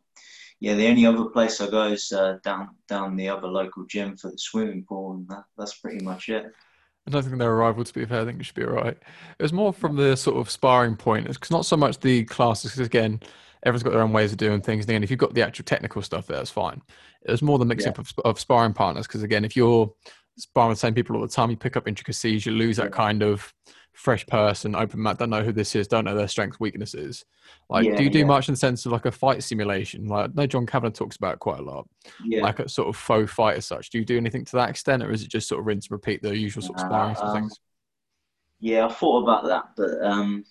[0.62, 4.16] yeah, the only other place I go is uh, down down the other local gym
[4.16, 6.44] for the swimming pool, and that, that's pretty much it.
[7.04, 8.20] I don't think they're a rival to be fair.
[8.20, 8.96] I think it should be all right.
[8.96, 11.26] It was more from the sort of sparring point.
[11.26, 13.18] It's not so much the classes, because again,
[13.66, 14.88] everyone's got their own ways of doing things.
[14.88, 16.80] And if you've got the actual technical stuff there, that's fine.
[17.26, 19.92] It was more the mix up of, of sparring partners, because again, if you're
[20.38, 22.92] sparring with the same people all the time, you pick up intricacies, you lose that
[22.92, 23.52] kind of
[23.92, 27.24] fresh person, open mat, don't know who this is, don't know their strengths, weaknesses.
[27.68, 28.24] Like, yeah, do you do yeah.
[28.24, 30.06] much in the sense of like a fight simulation?
[30.06, 31.88] Like, no, John Kavanagh talks about quite a lot.
[32.24, 32.42] Yeah.
[32.42, 33.90] Like a sort of faux fight as such.
[33.90, 35.92] Do you do anything to that extent, or is it just sort of rinse and
[35.92, 37.60] repeat the usual sort of sparring uh, um, things?
[38.60, 40.44] Yeah, I thought about that, but um,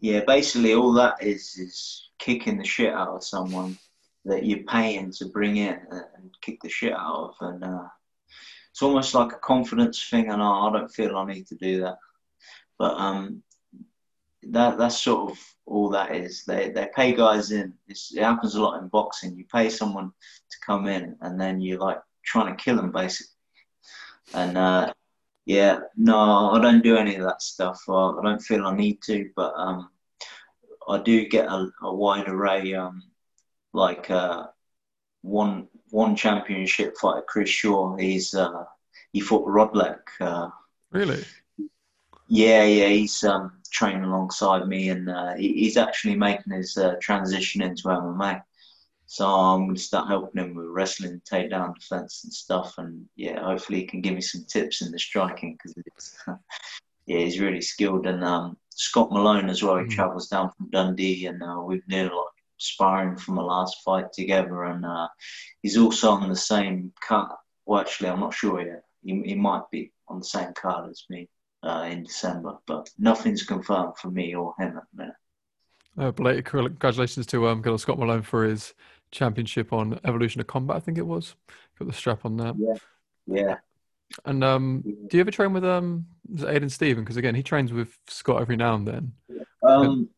[0.00, 3.78] yeah, basically all that is is kicking the shit out of someone
[4.24, 7.84] that you're paying to bring in and kick the shit out of, and uh,
[8.72, 10.30] it's almost like a confidence thing.
[10.30, 11.96] And I don't feel I need to do that,
[12.78, 13.42] but um,
[14.50, 16.44] that that's sort of all that is.
[16.44, 17.74] They they pay guys in.
[17.88, 19.36] It's, it happens a lot in boxing.
[19.36, 20.10] You pay someone
[20.50, 23.32] to come in, and then you're like trying to kill them basically.
[24.34, 24.92] And uh,
[25.44, 27.80] yeah, no, I don't do any of that stuff.
[27.88, 29.90] I, I don't feel I need to, but um,
[30.88, 32.74] I do get a, a wide array.
[32.74, 33.02] Um,
[33.72, 34.46] like uh,
[35.22, 37.96] one one championship fighter, Chris Shaw.
[37.96, 38.64] He's uh,
[39.12, 40.00] he fought Rodlek.
[40.20, 40.48] Uh,
[40.90, 41.24] really?
[42.28, 42.88] Yeah, yeah.
[42.88, 47.84] He's um, training alongside me, and uh, he, he's actually making his uh, transition into
[47.84, 48.42] MMA.
[49.06, 52.74] So I'm going to start helping him with wrestling, takedown defense, and stuff.
[52.78, 56.16] And yeah, hopefully he can give me some tips in the striking because
[57.06, 58.06] yeah, he's really skilled.
[58.06, 59.78] And um, Scott Malone as well.
[59.78, 59.90] He mm.
[59.90, 62.24] travels down from Dundee, and uh, we've nearly like
[62.58, 64.64] sparring from the last fight together.
[64.64, 65.08] And uh,
[65.62, 67.30] he's also on the same card.
[67.64, 68.82] Well, actually, I'm not sure yet.
[69.04, 71.28] He, he might be on the same card as me
[71.62, 75.14] uh, in December, but nothing's confirmed for me or him at the minute.
[75.98, 78.74] Uh, belated congratulations to um, Gil Scott Malone for his
[79.10, 80.76] championship on Evolution of Combat.
[80.76, 81.34] I think it was.
[81.78, 82.52] Got the strap on there.
[82.56, 82.74] Yeah,
[83.26, 83.56] yeah.
[84.24, 87.02] And um, do you ever train with um Aiden Stephen?
[87.02, 89.12] Because again, he trains with Scott every now and then.
[89.62, 90.08] Um,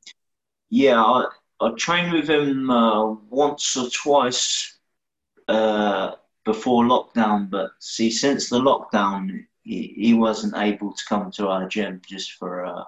[0.68, 1.26] yeah, I,
[1.61, 4.78] I trained with him uh, once or twice
[5.49, 6.12] uh,
[6.45, 11.68] before lockdown, but see, since the lockdown, he, he wasn't able to come to our
[11.68, 12.84] gym just for uh,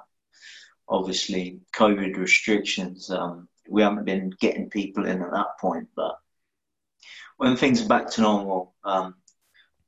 [0.89, 3.11] obviously COVID restrictions.
[3.11, 6.17] Um, we haven't been getting people in at that point, but
[7.37, 9.15] when things are back to normal, um,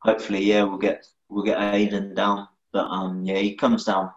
[0.00, 2.46] hopefully, yeah, we'll get we'll get Aiden down.
[2.74, 4.10] But um, yeah, he comes down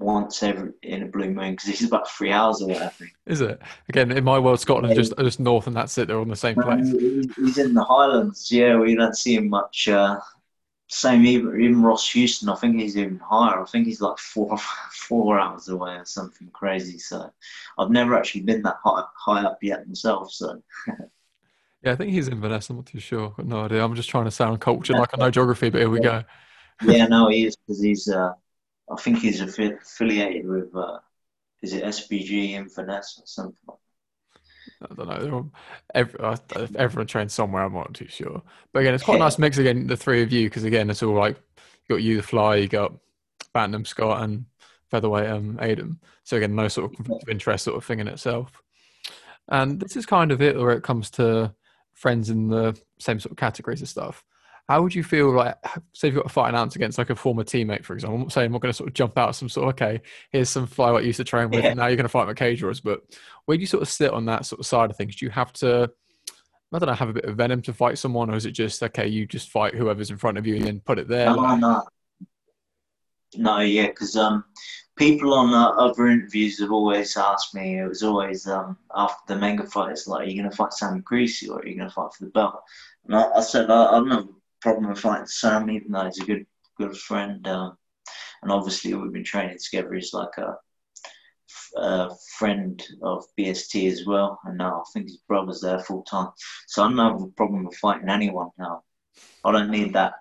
[0.00, 2.80] once every in a blue moon because he's about three hours away.
[2.80, 3.12] I think.
[3.26, 4.58] Is it again in my world?
[4.58, 5.02] Scotland yeah.
[5.02, 6.08] just just north, and that's it.
[6.08, 6.90] They're on the same place.
[7.36, 8.50] He's in the Highlands.
[8.50, 9.86] Yeah, we don't see him much.
[9.86, 10.18] Uh,
[10.88, 12.48] same even even Ross Houston.
[12.48, 13.60] I think he's even higher.
[13.60, 14.56] I think he's like four
[14.90, 16.98] four hours away or something crazy.
[16.98, 17.30] So
[17.78, 20.32] I've never actually been that high high up yet myself.
[20.32, 20.62] So.
[21.82, 22.70] yeah, I think he's in Venice.
[22.70, 23.30] I'm not too sure.
[23.30, 23.84] Got no idea.
[23.84, 26.24] I'm just trying to sound cultured like I know geography, but here we go.
[26.82, 28.08] yeah, no, he is because he's.
[28.08, 28.32] Uh,
[28.90, 30.74] I think he's affiliated with.
[30.74, 30.98] Uh,
[31.60, 33.78] is it SBG Inverness or something like
[34.82, 35.50] I don't know.
[35.94, 36.20] Every,
[36.76, 37.64] everyone trains somewhere.
[37.64, 38.42] I'm not too sure.
[38.72, 41.02] But again, it's quite a nice mix again, the three of you, because again, it's
[41.02, 42.92] all like you got you, the fly, you got
[43.52, 44.44] Bantam, Scott, and
[44.90, 46.00] featherweight um, Adam.
[46.24, 48.62] So again, no sort of interest sort of thing in itself.
[49.48, 51.54] And this is kind of it where it comes to
[51.94, 54.24] friends in the same sort of categories of stuff.
[54.68, 55.56] How would you feel like,
[55.94, 58.20] say, if you've got a fight announced against like a former teammate, for example?
[58.20, 60.50] I'm saying I'm not going to sort of jump out some sort of, okay, here's
[60.50, 61.70] some flyweight you used to train with, yeah.
[61.70, 62.80] and now you're going to fight Cage Warriors.
[62.80, 63.00] But
[63.46, 65.16] where do you sort of sit on that sort of side of things?
[65.16, 65.90] Do you have to,
[66.72, 68.82] I don't know, have a bit of venom to fight someone, or is it just,
[68.82, 71.34] okay, you just fight whoever's in front of you and then put it there?
[71.34, 71.82] No, no.
[73.36, 74.44] No, yeah, because um,
[74.96, 79.40] people on uh, other interviews have always asked me, it was always um, after the
[79.40, 81.88] mega fight, it's like, are you going to fight Sam Creasey or are you going
[81.88, 82.60] to fight for the belt?
[83.06, 84.28] And I, I said, I, I'm not
[84.60, 86.46] problem with fighting Sam, even though he's a good
[86.78, 87.46] good friend.
[87.46, 87.76] Um,
[88.42, 89.92] and obviously, we've been training together.
[89.94, 90.56] He's like a,
[91.76, 96.30] a, friend of BST as well, and now I think his brother's there full time.
[96.66, 98.82] So I don't have a problem with fighting anyone now.
[99.44, 100.14] I don't need that.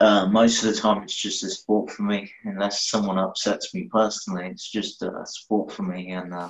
[0.00, 2.32] Uh, most of the time, it's just a sport for me.
[2.44, 6.12] Unless someone upsets me personally, it's just a sport for me.
[6.12, 6.48] And uh,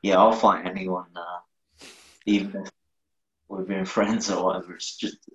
[0.00, 1.84] yeah, I'll fight anyone, uh,
[2.26, 2.70] even if
[3.48, 4.74] we've been friends or whatever.
[4.74, 5.28] It's just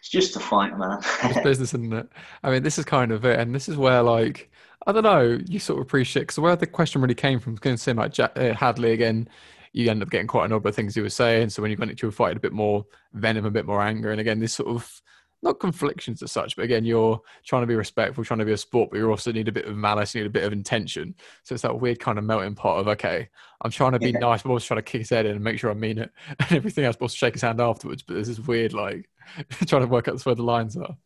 [0.00, 0.98] it's just a fight, man.
[1.24, 2.08] it's business, isn't it?
[2.42, 4.50] I mean, this is kind of it, and this is where like
[4.86, 7.76] I don't know, you sort of appreciate because where the question really came from, going
[7.76, 9.28] to say like Jack, uh, Hadley again.
[9.72, 11.50] You end up getting quite a number of things he was saying.
[11.50, 14.10] So when you went into a fight, a bit more venom, a bit more anger,
[14.10, 15.02] and again, this sort of
[15.42, 18.56] not conflictions as such, but again, you're trying to be respectful, trying to be a
[18.56, 21.14] sport, but you also need a bit of malice, you need a bit of intention.
[21.42, 23.28] So it's that weird kind of melting pot of okay,
[23.60, 24.18] I'm trying to be yeah.
[24.18, 25.98] nice, but I'm also trying to kick his head in and make sure I mean
[25.98, 28.02] it, and everything else, but also shake his hand afterwards.
[28.02, 29.08] But there's this is weird, like
[29.66, 30.96] trying to work out where the lines are.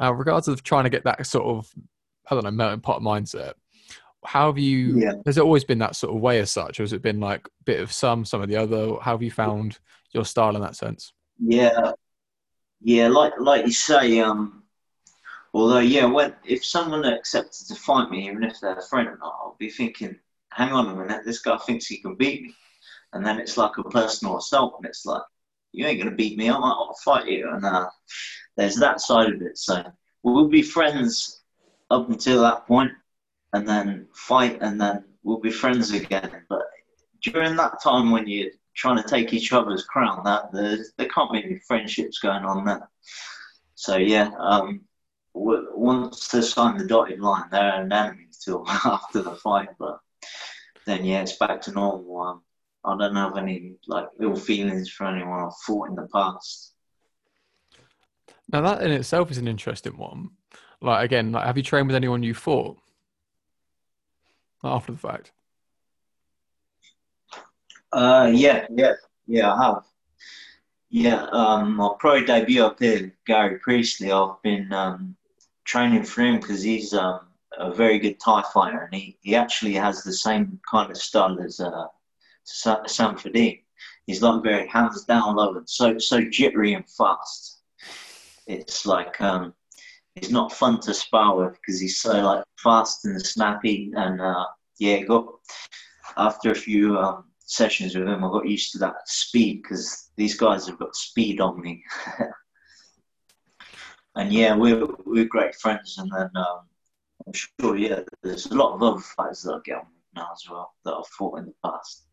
[0.00, 1.70] Uh, regards of trying to get that sort of,
[2.30, 3.54] I don't know, melting pot mindset.
[4.24, 4.98] How have you?
[4.98, 5.14] Yeah.
[5.26, 7.46] Has it always been that sort of way as such, or has it been like
[7.46, 8.94] a bit of some, some of the other?
[9.00, 9.78] How have you found
[10.12, 11.12] your style in that sense?
[11.38, 11.92] Yeah,
[12.80, 14.64] yeah, like like you say, um,
[15.54, 19.18] although yeah, when if someone accepted to fight me, even if they're a friend or
[19.18, 20.16] not, I'll be thinking,
[20.50, 22.54] hang on a minute, this guy thinks he can beat me,
[23.12, 25.22] and then it's like a personal assault, and it's like,
[25.72, 27.88] you ain't gonna beat me, I might I'll fight you, and uh,
[28.56, 29.58] there's that side of it.
[29.58, 29.82] So
[30.22, 31.42] we'll be friends
[31.90, 32.92] up until that point,
[33.52, 36.44] and then fight, and then we'll be friends again.
[36.48, 36.62] But
[37.22, 41.42] during that time when you're trying to take each other's crown, that there can't be
[41.44, 42.88] any friendships going on there.
[43.74, 44.82] So yeah, um,
[45.34, 49.70] once they sign the dotted line, they're an enemy till after the fight.
[49.78, 50.00] But
[50.86, 52.20] then yeah, it's back to normal.
[52.20, 52.42] Um,
[52.84, 56.72] I don't have any like ill feelings for anyone I've fought in the past.
[58.52, 60.30] Now that in itself is an interesting one.
[60.80, 62.78] Like again, like have you trained with anyone you fought
[64.64, 65.32] after the fact?
[67.92, 68.94] Uh, yeah, yeah,
[69.26, 69.84] yeah, I have.
[70.90, 74.12] Yeah, um, my pro debut up here, Gary Priestley.
[74.12, 75.16] I've been um,
[75.64, 77.20] training for him because he's um,
[77.56, 81.38] a very good Thai fighter, and he, he actually has the same kind of style
[81.40, 81.86] as uh,
[82.44, 83.62] Sam Faiddine.
[84.06, 87.60] He's like very hands down low and so so jittery and fast.
[88.46, 89.54] It's like um,
[90.16, 94.46] it's not fun to spar with because he's so like fast and snappy and uh,
[94.78, 95.26] yeah, got
[96.16, 100.36] after a few um, sessions with him, I got used to that speed because these
[100.36, 101.84] guys have got speed on me.
[104.16, 105.98] and yeah, we're we're great friends.
[105.98, 106.60] And then um,
[107.26, 110.44] I'm sure, yeah, there's a lot of other fighters that I get on now as
[110.50, 112.04] well that I've fought in the past.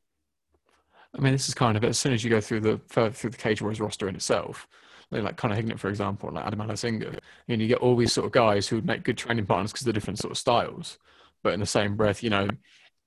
[1.18, 3.32] I mean, this is kind of as soon as you go through the further through
[3.32, 4.68] the Cage Warriors roster in itself,
[5.12, 8.32] like Conor Hignett, for example, like Adam Amarasinghe, and you get all these sort of
[8.32, 11.00] guys who would make good training partners because they're different sort of styles.
[11.42, 12.48] But in the same breath, you know,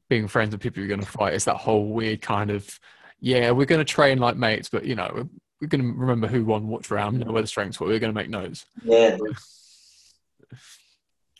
[0.09, 2.81] being friends with people you're going to fight is that whole weird kind of,
[3.21, 5.29] yeah, we're going to train like mates, but you know, we're,
[5.61, 7.87] we're going to remember who won which round, you know where the strengths were.
[7.87, 8.67] We're going to make notes.
[8.83, 9.17] Yeah.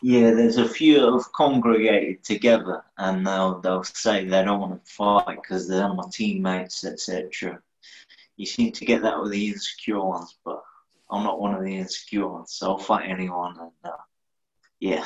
[0.03, 4.85] Yeah, there's a few that have congregated together, and they'll they'll say they don't want
[4.85, 7.61] to fight because they're my teammates, etc.
[8.37, 10.61] You seem to get that with the insecure ones, but
[11.09, 13.97] I'm not one of the insecure ones, so I'll fight anyone, and uh,
[14.81, 15.05] yeah.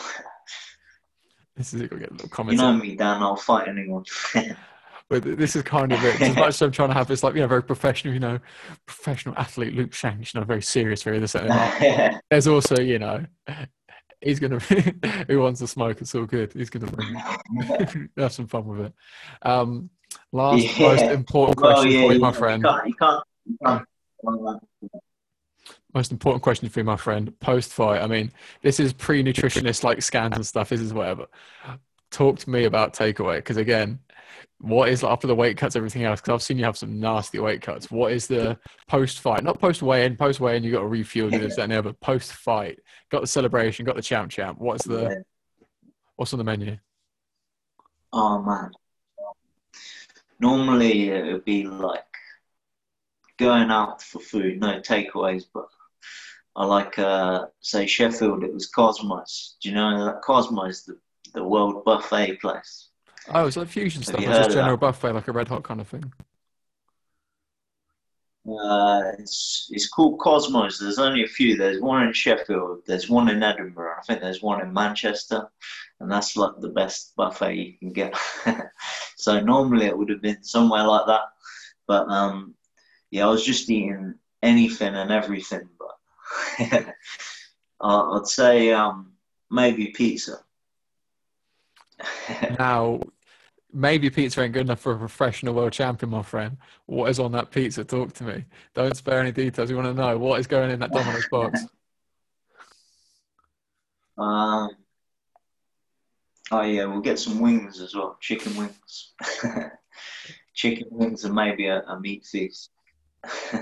[1.57, 2.51] This is gonna get a little.
[2.51, 3.23] You know me, Dan.
[3.23, 4.05] I'll fight anyone.
[5.09, 6.21] but this is kind of it.
[6.23, 8.39] As much as I'm trying to have this, like you know, very professional, you know,
[8.87, 11.33] professional athlete Luke Shanks, you know, very serious, very this.
[12.31, 13.25] There's also, you know,
[14.21, 14.59] he's gonna
[15.29, 16.01] who wants to smoke.
[16.01, 16.53] It's all good.
[16.53, 17.15] He's gonna bring
[18.17, 18.93] have some fun with it.
[19.43, 19.91] Um,
[20.33, 20.89] last yeah.
[20.89, 22.63] most important question well, yeah, for you, my friend.
[22.63, 24.63] You can't, you can't, you can't
[25.97, 28.03] most important question for you, my friend, post fight.
[28.03, 30.69] I mean, this is pre nutritionist like scans and stuff.
[30.69, 31.27] This is whatever.
[32.11, 33.99] Talk to me about takeaway because again,
[34.61, 36.21] what is after the weight cuts, everything else?
[36.21, 37.91] Because I've seen you have some nasty weight cuts.
[37.91, 38.59] What is the
[38.89, 39.45] post fight?
[39.45, 40.17] Not post weigh in.
[40.17, 41.93] Post weigh in, you got to refuel this and the other.
[41.93, 42.79] Post fight,
[43.11, 44.59] got the celebration, got the champ champ.
[44.59, 45.25] What's the
[46.17, 46.79] what's on the menu?
[48.13, 48.71] Oh man,
[50.41, 52.03] normally it would be like
[53.39, 55.67] going out for food, no takeaways, but
[56.57, 59.57] I like, uh, say, Sheffield, it was Cosmos.
[59.61, 60.99] Do you know that Cosmos, the,
[61.35, 62.89] the world buffet place?
[63.29, 64.21] Oh, it's like fusion stuff.
[64.21, 66.13] It's just general buffet, like a red hot kind of thing.
[68.49, 70.79] Uh, it's, it's called Cosmos.
[70.79, 71.57] There's only a few.
[71.57, 72.83] There's one in Sheffield.
[72.87, 73.97] There's one in Edinburgh.
[73.99, 75.49] I think there's one in Manchester,
[75.99, 78.17] and that's like the best buffet you can get.
[79.17, 81.23] so normally it would have been somewhere like that,
[81.89, 82.55] but um,
[83.11, 85.69] yeah, I was just eating anything and everything.
[85.79, 86.87] But
[87.81, 89.13] I'd say um,
[89.51, 90.39] maybe pizza.
[92.59, 93.01] now,
[93.77, 96.57] maybe pizza ain't good enough for a professional world champion, my friend.
[96.87, 97.85] What is on that pizza?
[97.85, 98.45] Talk to me.
[98.75, 99.69] Don't spare any details.
[99.69, 101.65] We want to know what is going in that Domino's box.
[104.19, 104.71] Um,
[106.51, 108.17] oh yeah, we'll get some wings as well.
[108.19, 109.13] Chicken wings.
[110.55, 112.71] Chicken wings and maybe a, a meat feast.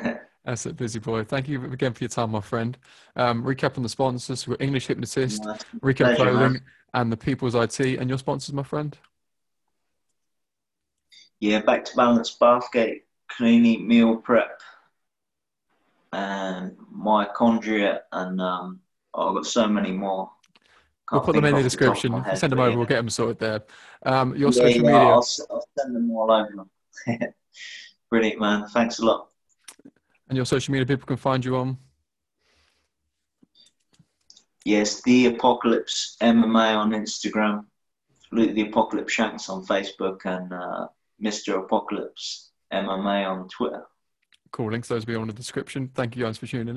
[0.45, 1.25] That's it, busy boy.
[1.25, 2.79] Thank you again for your time, my friend.
[3.17, 6.61] Um, recap on the sponsors: we've got English Hypnotist, yeah, Recap Clothing,
[6.93, 7.81] and the People's IT.
[7.81, 8.97] And your sponsors, my friend?
[11.45, 14.63] Yeah, Back to Balance, Bathgate, Clean Meal Prep,
[16.11, 18.81] and Mitochondria, and um,
[19.13, 20.31] oh, I've got so many more.
[21.07, 22.13] Can't we'll put them in the description.
[22.13, 22.71] The head, send them over.
[22.71, 22.77] Yeah.
[22.77, 23.63] We'll get them sorted there.
[24.07, 24.97] Um, your yeah, social media.
[24.97, 26.65] I'll, I'll send them all over.
[28.11, 28.67] Brilliant, man.
[28.69, 29.29] Thanks a lot.
[30.31, 31.77] And your social media people can find you on?
[34.65, 37.67] Yes, The Apocalypse MMA on Instagram,
[38.33, 40.87] Luke The Apocalypse Shanks on Facebook, and uh,
[41.25, 41.59] Mr.
[41.59, 43.85] Apocalypse MMA on Twitter.
[44.53, 44.71] Cool.
[44.71, 45.91] Links those will be on the description.
[45.95, 46.77] Thank you guys for tuning in.